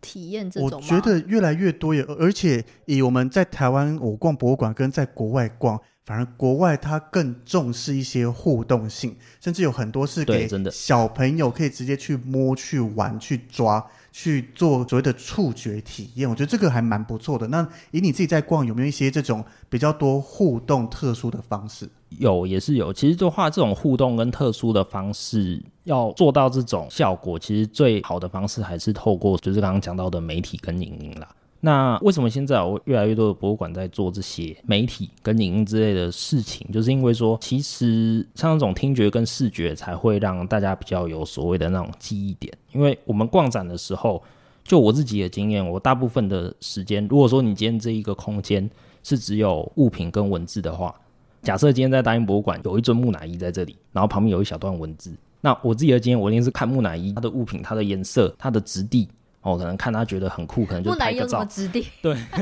[0.00, 0.50] 体验？
[0.50, 13.84] 这种我觉得越来越多，也而且以我们在台湾我逛博物馆跟在国外逛，反而国外它更重视一些互动性，甚至有很多是给小朋友可以直接去摸、去玩、去抓。
[14.16, 17.48] 去做所谓的触觉体验，我觉得这个还蛮不错的。
[17.48, 21.90] 那以你自己在逛，有没有一些这种比较多互动、特殊的方式？
[22.10, 22.92] 有，也是有。
[22.92, 31.28] 其实的话，这种互动跟特殊的方式，要做到这种效果，其实最好的方式还是透过就是刚刚讲到的媒体跟影音啦。
[31.64, 36.70] 那为什么现在有越来越多的博物馆在做这些媒体跟影音之类的事情？
[36.70, 42.52] 就是因为说，其实像那种听觉跟视觉才会让大家比较有所谓的那种记忆点。
[42.72, 44.22] 因为我们逛展的时候，
[44.62, 48.68] 就我自己的经验，我大部分的时间，如果说你今天这一个空间
[49.02, 50.94] 是只有物品跟文字的话，
[51.40, 59.08] 假设今天在大英博物馆有一尊木乃伊在这里，然后旁边有一小段文字，那我自己的经验，我一定是看木乃伊它的物品、它的颜色、它的质地。
[59.44, 61.46] 哦，可能看他觉得很酷，可能就拍个照。
[62.02, 62.16] 对，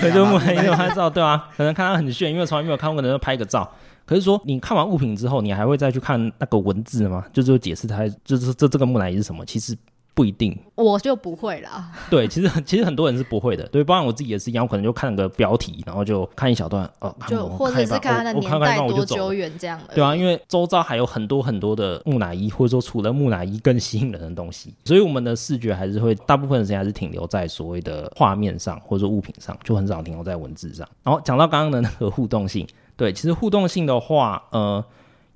[0.00, 3.66] 可就木乃伊拍照，对啊，可能看他很炫，因为从来没有看过，可能就拍个照。
[4.04, 7.24] 可是说，你看完物品之后，你还会再去看那个文字吗？
[7.32, 9.44] 就是解释它，就是这这个木乃伊是什么？
[9.46, 9.76] 其实。
[10.18, 11.92] 不一定，我就不会啦。
[12.10, 13.64] 对，其实其实很多人是不会的。
[13.68, 19.94] 对，包括我自己也是一样，我可能就看个标题，然后就看一小段，哦，就或者是看它的年代多久远这样的。
[19.94, 30.84] 对啊，因为周遭还有很多很多的木乃伊，或者说除了木乃伊更吸引人的东西，所以我们的视觉还是会大部分的时间还是停留在所谓的画面上，或者说物品上，就很少停留在文字上。
[31.04, 34.84] 然后讲到刚刚的那个互动性，对，其实互动性的话，呃，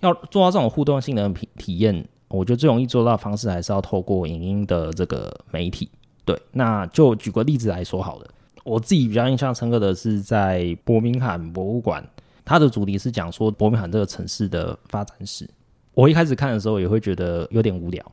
[0.01, 2.05] 要做到这种互动性的体体验。
[2.33, 5.89] 我觉得最容易做到的方式还是要透过影音的这个媒体。
[6.25, 8.27] 对，那就举个例子来说好了。
[8.65, 12.05] 我自己比较印象深刻的是在伯明翰博物馆，
[12.45, 15.49] 它的主题是讲说伯明翰这个城市的发展史。
[15.95, 18.05] 我一开始看的时候也会觉得有点无聊，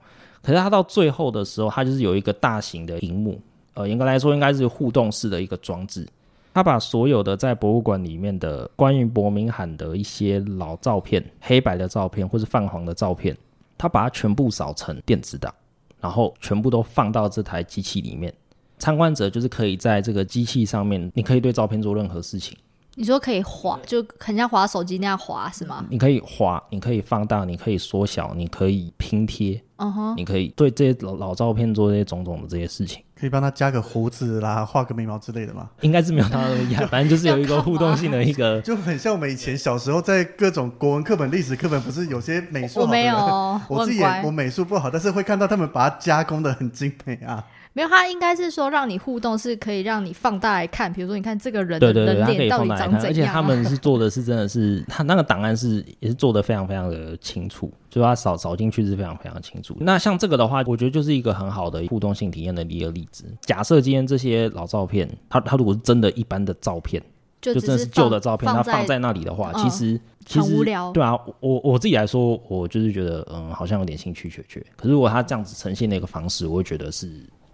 [0.42, 3.40] 可是它到最后的时候，它就是有一个大型的荧幕，
[3.76, 6.08] 呃，严格来说应该是互动式的一个装置。
[6.52, 13.38] 它把所有的在博物馆里面的关于伯明翰的一些老照片、黑白的照片或是泛黄的照片。
[13.80, 15.52] 他把它全部扫成电子档，
[16.00, 18.32] 然后全部都放到这台机器里面。
[18.78, 22.58] 参观者就是可以在这个机器上面，你可以对照片做任何事情。
[22.96, 25.86] 你说可以滑，就很像滑手机那样滑，是吗？
[25.90, 33.02] 你可以滑，你可以放大，你可以缩小，你可以拼贴，嗯哼，你可以对这些老老照片做这些种种的这些事情。
[33.20, 35.70] 可以帮他加个胡子啦，画个眉毛之类的吗？
[35.82, 43.16] 应该是没有他那么厉害，反正就是有一个互动性的一个， 就很像我们以前小时候在各种国文课本、历史课本，不是有些美术我没有，
[43.68, 47.44] 我自己也我美术不好，但是会看到他们把它加工的很精美啊。
[47.80, 50.92] 没有，他应该是说让你互动，是可以让你放大来看。
[50.92, 53.06] 比如说，你看这个人的人脸到底长怎样？
[53.06, 59.78] 而且他们是做的是真的是， 他那个档案是也是做的非常非常的清楚，就他扫扫进去是非常非常清楚。
[59.80, 63.24] 那像这个的话，我觉得就是一个很好的互动性体验的一个例子。
[63.44, 67.02] 假设今天这些老照片，他他如果是真的一般的照片，
[67.40, 70.58] 就真的是旧的照片，它放在那里的话，其实其实
[70.94, 74.62] 对啊，我我自己来说，我就是觉得嗯，好像有点兴趣缺缺。
[74.76, 77.10] 可是如果他这样子呈现的一个方式，我会觉得是。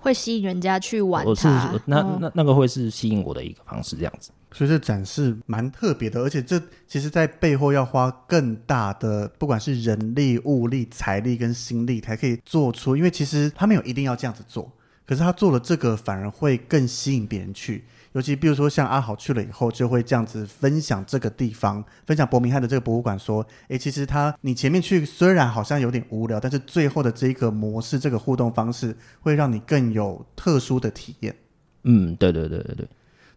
[0.05, 4.29] 会吸引人家去玩它，那那那个会是吸引我的一个方式，这样子。
[4.51, 12.95] 所以这展示蛮特别的，而且这其实在背后要花更大的，不管是人力、物力、财力跟心力，才可以做出。
[12.95, 14.71] 因为其实他没有一定要这样子做，
[15.07, 17.83] 可是他做了这个，反而会更吸引别人去。
[18.15, 31.35] 尤其比如说像阿豪去了以后，就会这样子分享这个地方，分享伯明翰的这个博物馆，说：诶，其实他你前面去虽然好像有点无聊，但是最后的这个模式，这个互动方式会让你更有特殊的体验。
[31.83, 32.87] 嗯，对对对对对。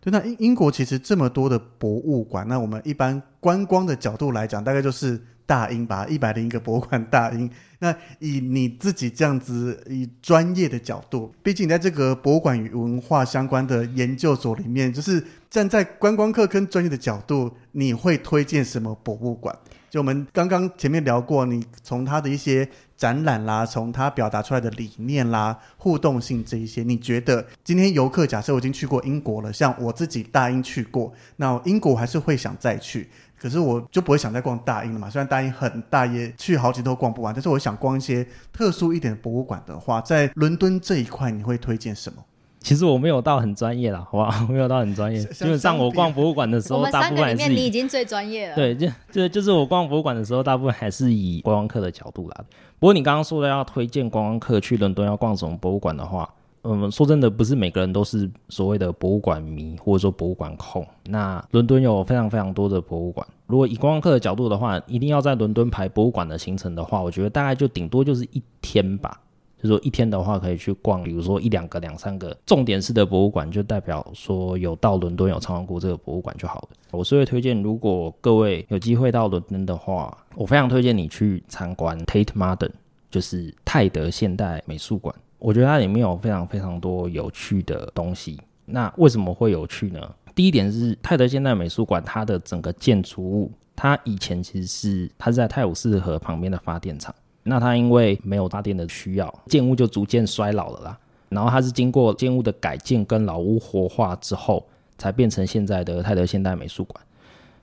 [0.00, 7.50] 对，那英英国其实这么多的博物馆，那我们一般观光的角度来讲，大概就是大英吧，一百零一个博物馆大英。
[7.78, 19.56] 那以你自己这样子以专业的角度，毕竟你在这个博物馆与文化相关的研究所里面，就是站在观光客跟专业的角度，你会推荐什么博物馆？
[19.88, 33.08] 就我们刚刚前面聊过，你从他的一些展览啦，从他表达出来的理念啦、互动性这一些，你觉得今天游客假设我已经去过英国了，像我自己大英去过，那英国还是会想再去，
[33.40, 35.08] 可是我就不会想再逛大英了嘛。
[35.08, 42.22] 虽然大英很大，也去好几都逛不完，但是我想逛一些特殊一点的博物馆的话，在伦敦这一块，你会推荐什么？
[42.60, 44.46] 其实我没有到很专业啦，好不好？
[44.52, 45.22] 没有到很专业。
[45.22, 52.44] 基本上我逛博物馆的时候，大部分还是你已经最专业了。，对，就就就是我逛博物馆的时候，大部分还是以观光客的角度啦。
[52.80, 56.28] 不过你刚刚说的要推荐观光客去伦敦要逛什么博物馆的话，
[56.70, 60.86] 嗯，说真的，不是每个人都是所谓的博物馆迷或者说博物馆控。
[61.06, 69.18] 那伦敦有非常非常多的博物馆，如果以观光客的角度的话，一定要在伦敦排博物馆的行程的话，我觉得大概就顶多就是一天吧。
[69.60, 76.68] 就说一天的话，可以去逛，比如说一两个、两三个重点式的博物馆，就代表说有到伦敦有参观过这个博物馆就好了。
[76.92, 82.70] 我是会推荐，如果各位有机会到伦敦的话，我非常推荐你去参观 Tate Modern，
[83.10, 85.12] 就是泰德现代美术馆。
[85.38, 88.40] 我觉得它里面有非常非常多有趣的东西。
[88.64, 90.00] 那为什么会有趣呢？
[90.34, 97.14] 第一点是泰德现代美术馆，它的整个建筑物，它以前其实是它是在泰晤士河旁边的发电厂。
[97.42, 100.98] 那它因为没有发电的需要，建物就逐渐衰老了啦。
[101.28, 104.66] 然后它是经过建物的改建跟老屋活化之后，
[104.98, 107.04] 才变成现在的泰德现代美术馆。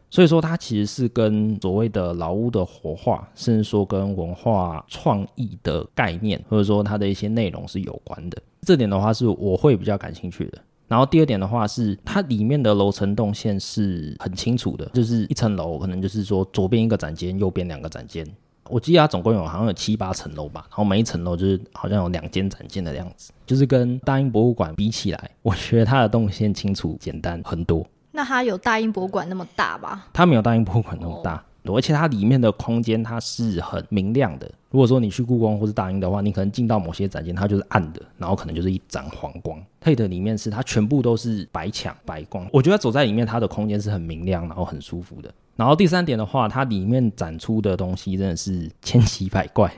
[0.10, 8.42] 所以说，它其实是跟所谓的老屋的活化，甚至说跟文化创意的概念，或者说它的一些内容是有关的。
[8.62, 10.60] 这点的话，是我会比较感兴趣的。
[10.88, 18.26] 然后第二点的话是，它里面的楼层动线是很清楚的，就是一层楼可能就是说左边一个展间，右边两个展间。
[18.70, 27.86] 我记得它总共有好像有七八层楼吧，然后每一层楼就是好像有两间展间的样子，就是跟大英博物馆比起来，我觉得它的动线清楚简单很多。
[28.16, 30.08] 那它有大英博物馆那么大吧？
[30.14, 34.50] 它没有大英博物馆那么大，而且它里面的空间它是很明亮的。
[34.72, 39.62] 如果说你去故宫或是大英的话，你可能进到某些展间，它就是暗的，然后可能就是一盏黄光。
[39.84, 45.34] Tate 里面是它全部都是白墙白光，我觉得走在里面，它的空间是很明亮，然后很舒服的。
[45.56, 49.72] 然后第三点的话，它里面展出的东西真的是千奇百怪，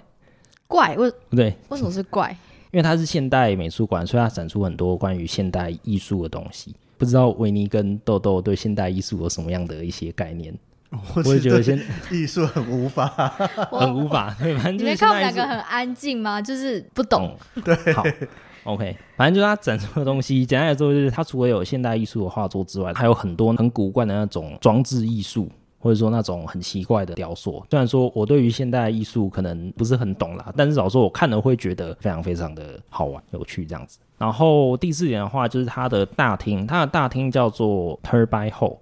[0.67, 1.55] 怪为对不对？
[1.69, 2.35] 为什么是怪？
[2.71, 6.75] 因为它是现代美术馆，所以它展出很多关于现代艺术的东西。
[6.98, 10.54] 不知道维尼跟豆豆对现代艺术有什么样的一些概念？
[10.89, 11.80] 我我也觉得对现
[12.12, 13.08] 艺术很无法。
[13.72, 16.41] 很无法，对，反正你就是没看我们两个很安静吗？
[16.41, 17.38] 就是不懂。
[17.64, 18.04] 对，好
[18.64, 25.50] ，OK，反正就是他展出的东西，简单来说就是他除了有现代艺术的画作之外，还有很多很古怪的那种装置艺术。
[25.88, 33.97] 或者说那种很奇怪的雕塑，虽然说我对于现代艺术可能不是很懂啦，但是少说我看了会觉得非常非常的好玩、有趣这样子。
[34.17, 38.75] 然后第四点的话，就是它的大厅，它的大厅叫做 Turbine Hall，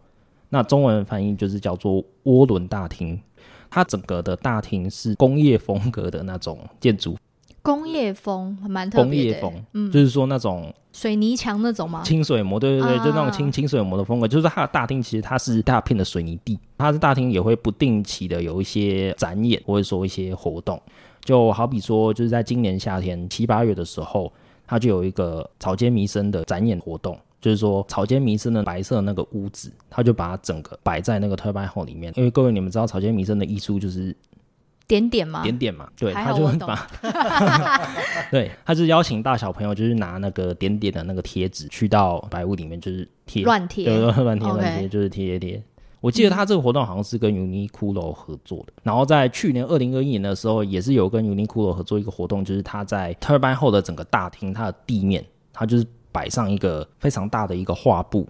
[0.49, 3.21] 那中文翻译就是叫做涡轮大厅。
[3.69, 7.15] 它整个的大厅是工业风格的那种建筑，
[7.65, 12.03] 工业风蛮特工别的，业风，嗯，就是说那种水泥墙那种吗？
[12.03, 14.27] 清水模，对对对，啊就那种清清水模的风格。
[14.27, 20.79] 就是它的大厅其实它是大片的水泥地，它的大厅也会不定期的有一些展演或者说一些活动，
[21.21, 24.31] 就好比说就是在今年夏天七八月的时候，
[24.67, 27.17] 它就有一个草间弥生的展演活动。
[27.41, 32.11] 就是说，草间弥生的白色那个屋子，它就把它整个摆在那个特拜后里面。
[32.15, 34.15] 因为各位你们知道，草间弥生的艺术就是
[34.87, 35.41] 点点吗？
[35.43, 36.87] 点点嘛，对，他就把
[38.31, 45.63] 对，他就是邀请大小朋友，就是拿那个点点的那个贴纸去到白屋里面，就是贴乱贴对，乱贴乱贴，就是贴贴贴。
[46.01, 58.27] 我记得他这个活动好像是跟 Uniqlo 合作的，然后在去年二零二一年的时候，也是有跟 Uniqlo 合作一个活动，就是他在 Turbine 后的整个大厅，它的地面，它就是摆上一个非常大的一个画布，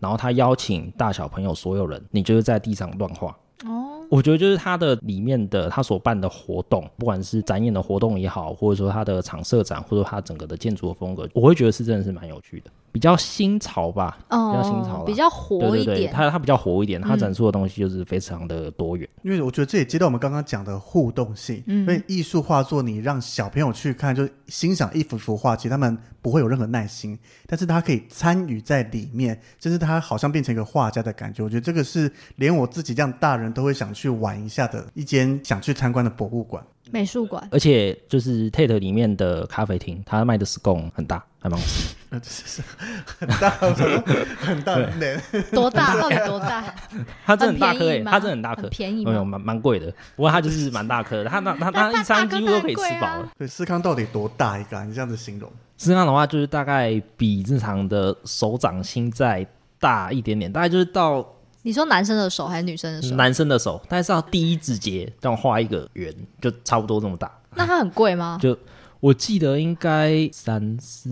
[0.00, 3.34] 然后他邀请大小朋友所有人，你就是在地上乱画。
[3.64, 16.12] 哦，我觉得就是它的里面的它所办的活动，不管是展演的活动也好，或者说它的场设展，或者说它整个的建筑的风格，我会觉得是真的是蛮有趣的，比较新潮吧，比较新潮比较活一点。
[16.12, 19.08] 它它比较活一点，它嗯展出的东西就是非常的多元。
[19.22, 27.18] 因为我觉得这也接到我们刚刚讲的互动性，嗯因为艺术画作你让小朋友去看，就欣赏一幅幅画，其实他们不会有任何耐心，
[27.48, 31.42] 但是他可以参与在里面，就是他好像变成一个画家的感觉。
[31.42, 36.64] 我觉得这个是连我自己这样大人都会想去玩一下的一间想去参观的博物馆。
[36.92, 41.96] 美术馆而且就是 Tate 里面的咖啡厅，它卖的 scone 很大，还蛮好吃。
[42.14, 42.62] 呃这是
[43.18, 43.50] 很大，
[44.38, 45.20] 很大的。
[45.50, 46.00] 多大？
[46.00, 46.62] 到底多大？
[47.26, 49.36] 它真的很大颗诶、它真的很大颗，便宜没有吗？
[49.36, 49.92] 蛮蛮贵的。
[50.14, 53.28] 不过它就是蛮大颗的，它那它它一餐几乎都可以吃饱了。
[53.36, 54.84] 对，思康到底多大一个、啊？
[54.84, 59.44] 你这样子形容，思康的话，就是大概比正常的手掌心再
[59.80, 61.26] 大一点点，大概就是到
[61.62, 63.16] 你说男生的手还是女生的手？
[63.16, 67.28] 男生的手，大概是到第一指节这样画一个圆，就差不多这么大。
[67.56, 68.38] 那它很贵吗？
[68.40, 68.56] 就
[69.00, 71.10] 我记得应该三四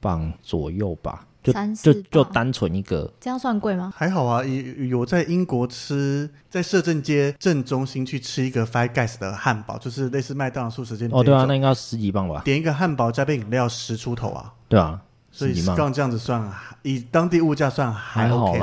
[0.00, 3.10] 磅左右吧，就就就单纯一个。
[3.20, 3.92] 这样算贵吗？
[3.96, 4.44] 还好啊。
[4.44, 12.42] 有有在英国吃，在摄政街正中心去吃一个 Five Guys 的汉堡，就是类似麦当劳素食店哦，对啊，那应该要十几磅吧？
[12.44, 15.76] 点一个汉堡加杯饮料十出头啊，对啊，所以十几磅。
[15.76, 16.50] 刚这样子算，
[16.82, 18.54] 以当地物价算还还好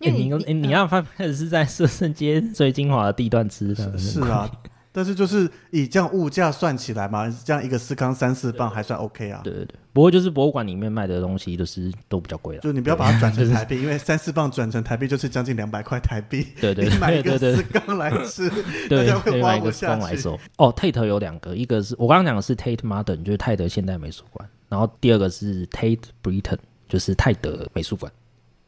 [0.00, 4.50] 你因为你你你让发现 是在摄政街最精华的地段吃的，是啊，
[4.96, 9.40] 但是就是以这样物价算起来嘛，这样一个四缸三四磅还算 OK 啊。
[9.42, 9.74] 对对对。
[9.92, 12.60] 不过就是博物馆里面卖的东西，就是都比较贵了。
[12.60, 16.46] 就你不要把它转成台币，因为三四磅转成台币就是将近两百块台币。
[16.62, 18.48] 对对你买一个对对对司康来吃，
[18.88, 20.00] 对，大家会可以买一个花不下去。
[20.00, 20.38] 工来收。
[20.58, 28.12] 哦，Tate 有两个，一个是我刚刚讲的是 Tate Modern，就是泰德现代美术馆，然后第二个是 Tate Britain，就是泰德美术馆。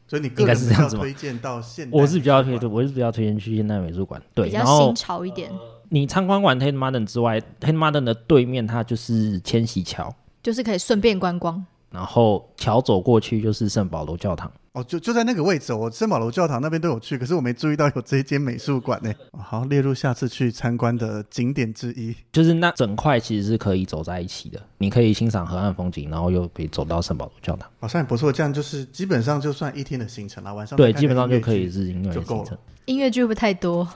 [0.09, 4.21] 所以你个应该人是这样子吗推荐到现代我是比较推，我是比较推荐去现代美术馆。
[4.33, 5.51] 对，比较然后新潮一点，
[5.89, 10.13] 你参观完 Tate Modern 之外，Tate Modern 的对面它就是千禧桥，
[10.43, 11.65] 就是可以顺便观光。
[11.89, 14.51] 然后桥走过去就是圣保罗教堂。
[14.73, 19.11] 哦，就就在那个位置哦，我圣保罗教堂那边都有去，可是我没注意到有这一间美术馆呢。
[19.31, 22.13] 哦好，列入下次去参观的景点之一。
[22.31, 27.67] 就是那整块其实是可以走在一起的，你可以欣赏河岸风景，然后又可以走到圣保罗教堂。
[27.79, 32.57] 好像也不错，这样就是基本上就算一天的行程了，晚上对，基本上就可以是音乐就够了的行程。
[32.85, 33.87] 音乐剧会不会太多？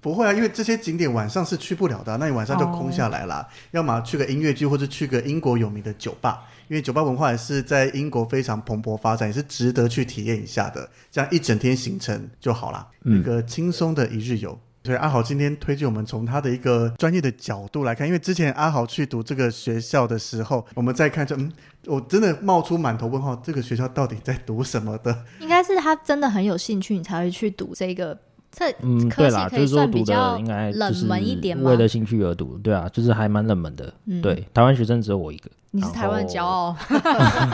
[0.00, 3.46] 不会啊，因为这些景点晚上是去不了的啊、那你晚上就空下来啦。
[3.72, 10.88] 要么去个音乐剧，或者去个英国有名的酒吧，因为酒吧文化也是在英国非常蓬勃发展，也是值得去体验一下的。
[11.10, 14.58] 这样一整天行程就好啦，一个轻松的一日游。
[14.82, 21.52] 所以阿豪今天推荐我们从他的一个专业的角度来看，因为之前阿豪去读这个学校的时候，我们再看就嗯，
[21.84, 25.24] 我真的冒出满头问号，这个学校到底在读什么的？
[25.40, 28.18] 应该是他真的很有兴趣，你才会去读这个。
[28.50, 33.92] 这嗯，对啦，就是说读算比较的应该冷就是门一点吗为了兴趣而读，对啊，就是还蛮冷门的。
[34.06, 36.76] 嗯对，台湾学生只有我一个，你是台湾的骄傲，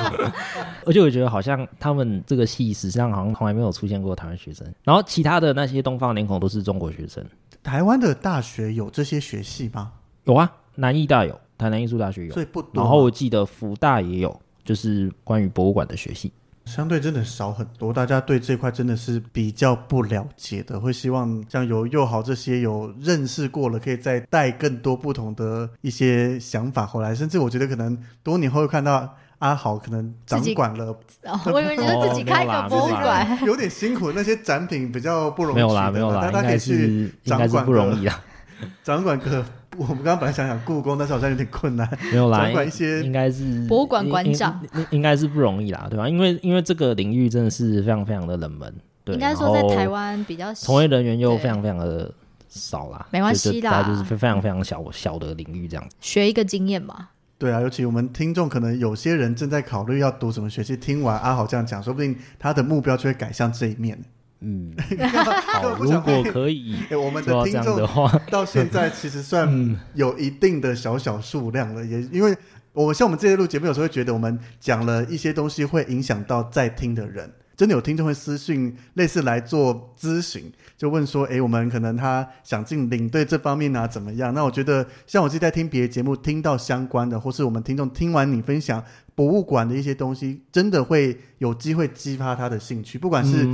[0.86, 7.24] 而且我觉得好像他们这个系史上好像从来没有出现过台湾学生，然后其他的那些东方脸孔都是中国学生。
[7.62, 9.92] 台湾的大学有这些学系吗？
[10.24, 12.70] 有啊，南艺大有，台南艺术大学有所，以不多。
[12.82, 16.32] 然后我记得福大也有，就是关于博物馆的学系。
[16.66, 30.86] 相对真的少很多，大家对这块真的是比较不了解的，会希望像有又好这些有认识过了，可以再带更多不同的一些想法回来，甚至我觉得可能多年后会看到阿豪可能掌管了，
[31.24, 38.24] 哦我以为你是自己开一个博物馆，有点辛苦，那些展品比较不容易没有啦，没有啦，大家可以应该是去掌管不容易啊，
[38.82, 39.44] 掌管个。
[39.79, 41.89] 我们刚刚本来想想故宫，但是好像有点困难。
[42.11, 44.61] 没有啦，掌管一些应该是博物馆馆长
[44.91, 46.09] 应，该是不容易啦，对吧？
[46.09, 48.74] 因为因为这个领域真的是非常非常的冷门，
[49.05, 52.12] 对，应该说在台湾比较从业人员又非常非常的
[52.49, 55.97] 少啦，没关系啦就是非常非常小小的领域这样子。
[56.01, 57.09] 学一个经验嘛。
[57.39, 63.99] 对啊，尤其我们听众可能有些人正在考虑要读什么学系，听完阿豪这样讲，说不定他的目标就会改向这一面。
[64.41, 72.37] 嗯，根 好，如果可以 哎，我们的听众的话， 到现在其实嗯算有一定的小小数量了，也因为
[72.72, 77.32] 我像我们这些录节目，有时候会觉得我们讲了一些东西会影响到在听的人。
[77.57, 88.84] 真的有听众会私讯，类似来做咨询，就问说：“诶，我们可能他想进领队这方面啊，怎么样？”那我觉得，像我自己在听别的节目，听到相关的，或是我们听众听完你分享
[89.16, 93.44] 博物馆的一些东西，真的会有机会激发他的兴趣，不管是。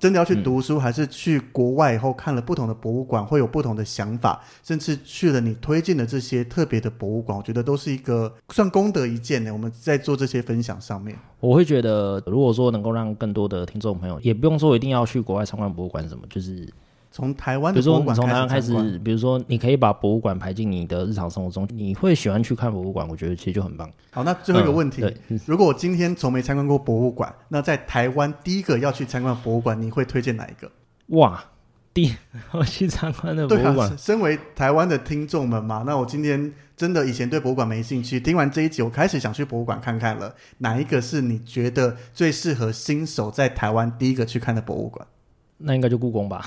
[0.00, 9.52] 真的要去读书，还是去国外以后看了不同的博物馆，会有不同的想法，甚至去了你推荐的这些特别的博物馆，我觉得都是一个算功德一件呢。
[9.52, 16.66] 我们在做这些分享上面，我会觉得，如果说能够让更多的听众朋友，也不用说一定要去国外参观博物馆什么，就是
[17.14, 23.88] 从台湾比如说你的博物馆从台湾开始，比如说你可以把博物馆排进你的日常生活中，你会喜欢去看博物馆，我觉得其实就很棒。
[24.10, 30.68] 好，那最后一个问题，嗯，如果我今天从没参观过博物馆，那在台湾第一个要去参观博物馆，你会推荐哪一个？
[31.16, 31.44] 哇，
[31.92, 32.12] 第
[32.50, 40.34] 我去参观的博物馆身， 身为台湾的听众们嘛，那我今天真的以前对博物馆没兴趣，听完这一集，我开始想去博物馆看看了。
[40.58, 45.06] 哪一个是你觉得最适合新手在台湾第一个去看的博物馆？
[45.64, 46.44] 那应该就故宫吧，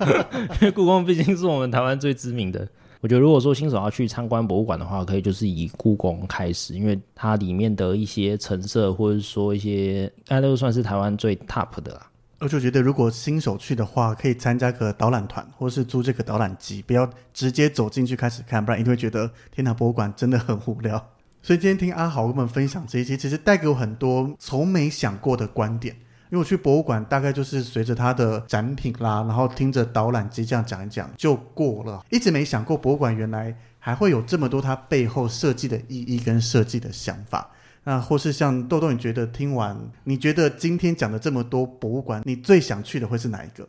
[0.60, 2.68] 因为故宫毕竟是我们台湾最知名的。
[3.00, 12.06] 我觉得如果说新手要去参观博物馆的话，可以就是以故宫开始，因为它里面的一些陈设或者说一些，应该都算是台湾最 top 的啦。
[12.40, 21.02] 我就觉得，如果新手去的话，可以参加个导览团，或是租这个导览机，不要直接走进去开始看，不然一定会觉得天堂博物馆真的很无聊。
[21.42, 25.96] 所以今天听阿豪跟我们分享这些，其实带给我很多从没想过的观点。
[26.30, 37.50] 因为我去博物馆，大概就是随着它的展品啦，然后听着导览机这样讲一讲就过了，一直没想过博物馆原来还会有这么多它背后设计的意义跟设计的想法。
[37.82, 43.66] 那或是像豆豆，你觉得听完，你觉得今天讲的这么多博物馆，你最想去的会是哪一个？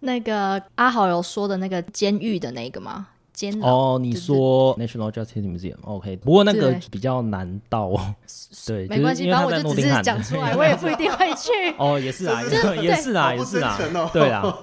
[0.00, 3.08] 那个阿豪有说的那个监狱的那个吗？
[3.34, 8.14] 监牢哦，你说 National Justice Museum，OK，不过那个比较难到哦。
[8.66, 13.78] 对，没关系，反正我就只是为它在诺丁汉讲出来， 我也不一定会去，哦，也是啊，也就是也是啊，也是啊
[14.12, 14.56] 对啊，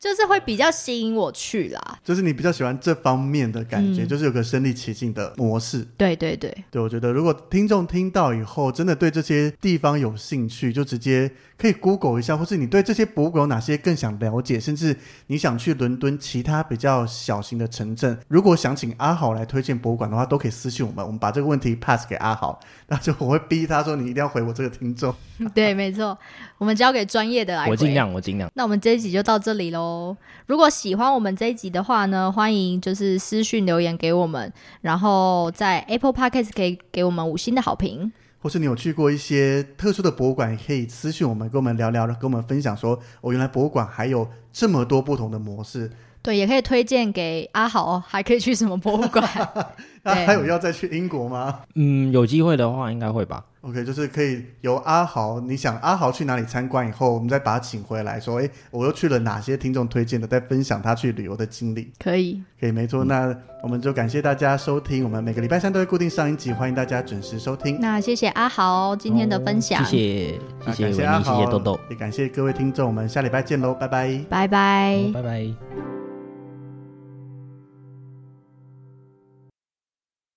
[0.00, 1.98] 就是会比较吸引我去啦。
[2.04, 5.86] 就是你比较喜欢这方面的感觉，嗯就是有个身临其境的模式。
[5.96, 14.96] 对对对，对，我觉得如果听众听到以后，真的对这些地方有兴趣，就直接可以 Google 一下，或是你对这些博物馆有哪些更想了解，甚至
[15.26, 25.14] 你想去伦敦其他比较小型的城镇，如果想请阿豪来推荐博物馆的话，都可以私信我们，我们把这个问题 pass 给阿豪，那就我会逼他说你一定要回我这个听众。
[25.54, 26.16] 对，没错，
[26.58, 27.68] 我们交给专业的来。
[27.68, 28.50] 我尽量，我尽量。
[28.54, 29.87] 那我们这一集就到这里喽。
[30.46, 38.12] 如果喜欢我们这一集的话呢，欢迎就是私讯留言给我们，然后在 Apple Podcast 可以给我们五星的好评。
[38.40, 45.90] 或是你有去过一些特殊的博物馆，也可以私信我们，跟我们聊聊，跟我们分享说，哦，原来博物馆还有这么多不同的模式。
[46.22, 49.28] 对，也可以推荐给阿豪，哦还可以去什么博物馆？
[50.02, 53.44] 那还有要再去英国吗嗯，有机会的话应该会吧。
[53.62, 61.90] ？OK，就是可以由阿豪，你想阿豪去哪里参观以后，我们再把他请回来，说，哎，我又去了哪些听众推荐的，再分享他去旅游的经历。
[61.98, 63.04] 可以，可以，没错。
[63.04, 67.78] 那我们就感谢大家收听，我们每个礼拜三都会固定上一集，欢迎大家准时收听。
[67.80, 74.24] 那谢谢阿豪今天的分享，谢谢，谢谢阿豪，谢豆豆，也感谢各位听众，我们下礼拜见喽，拜拜。
[74.30, 75.10] 拜拜。
[75.12, 75.97] 拜拜。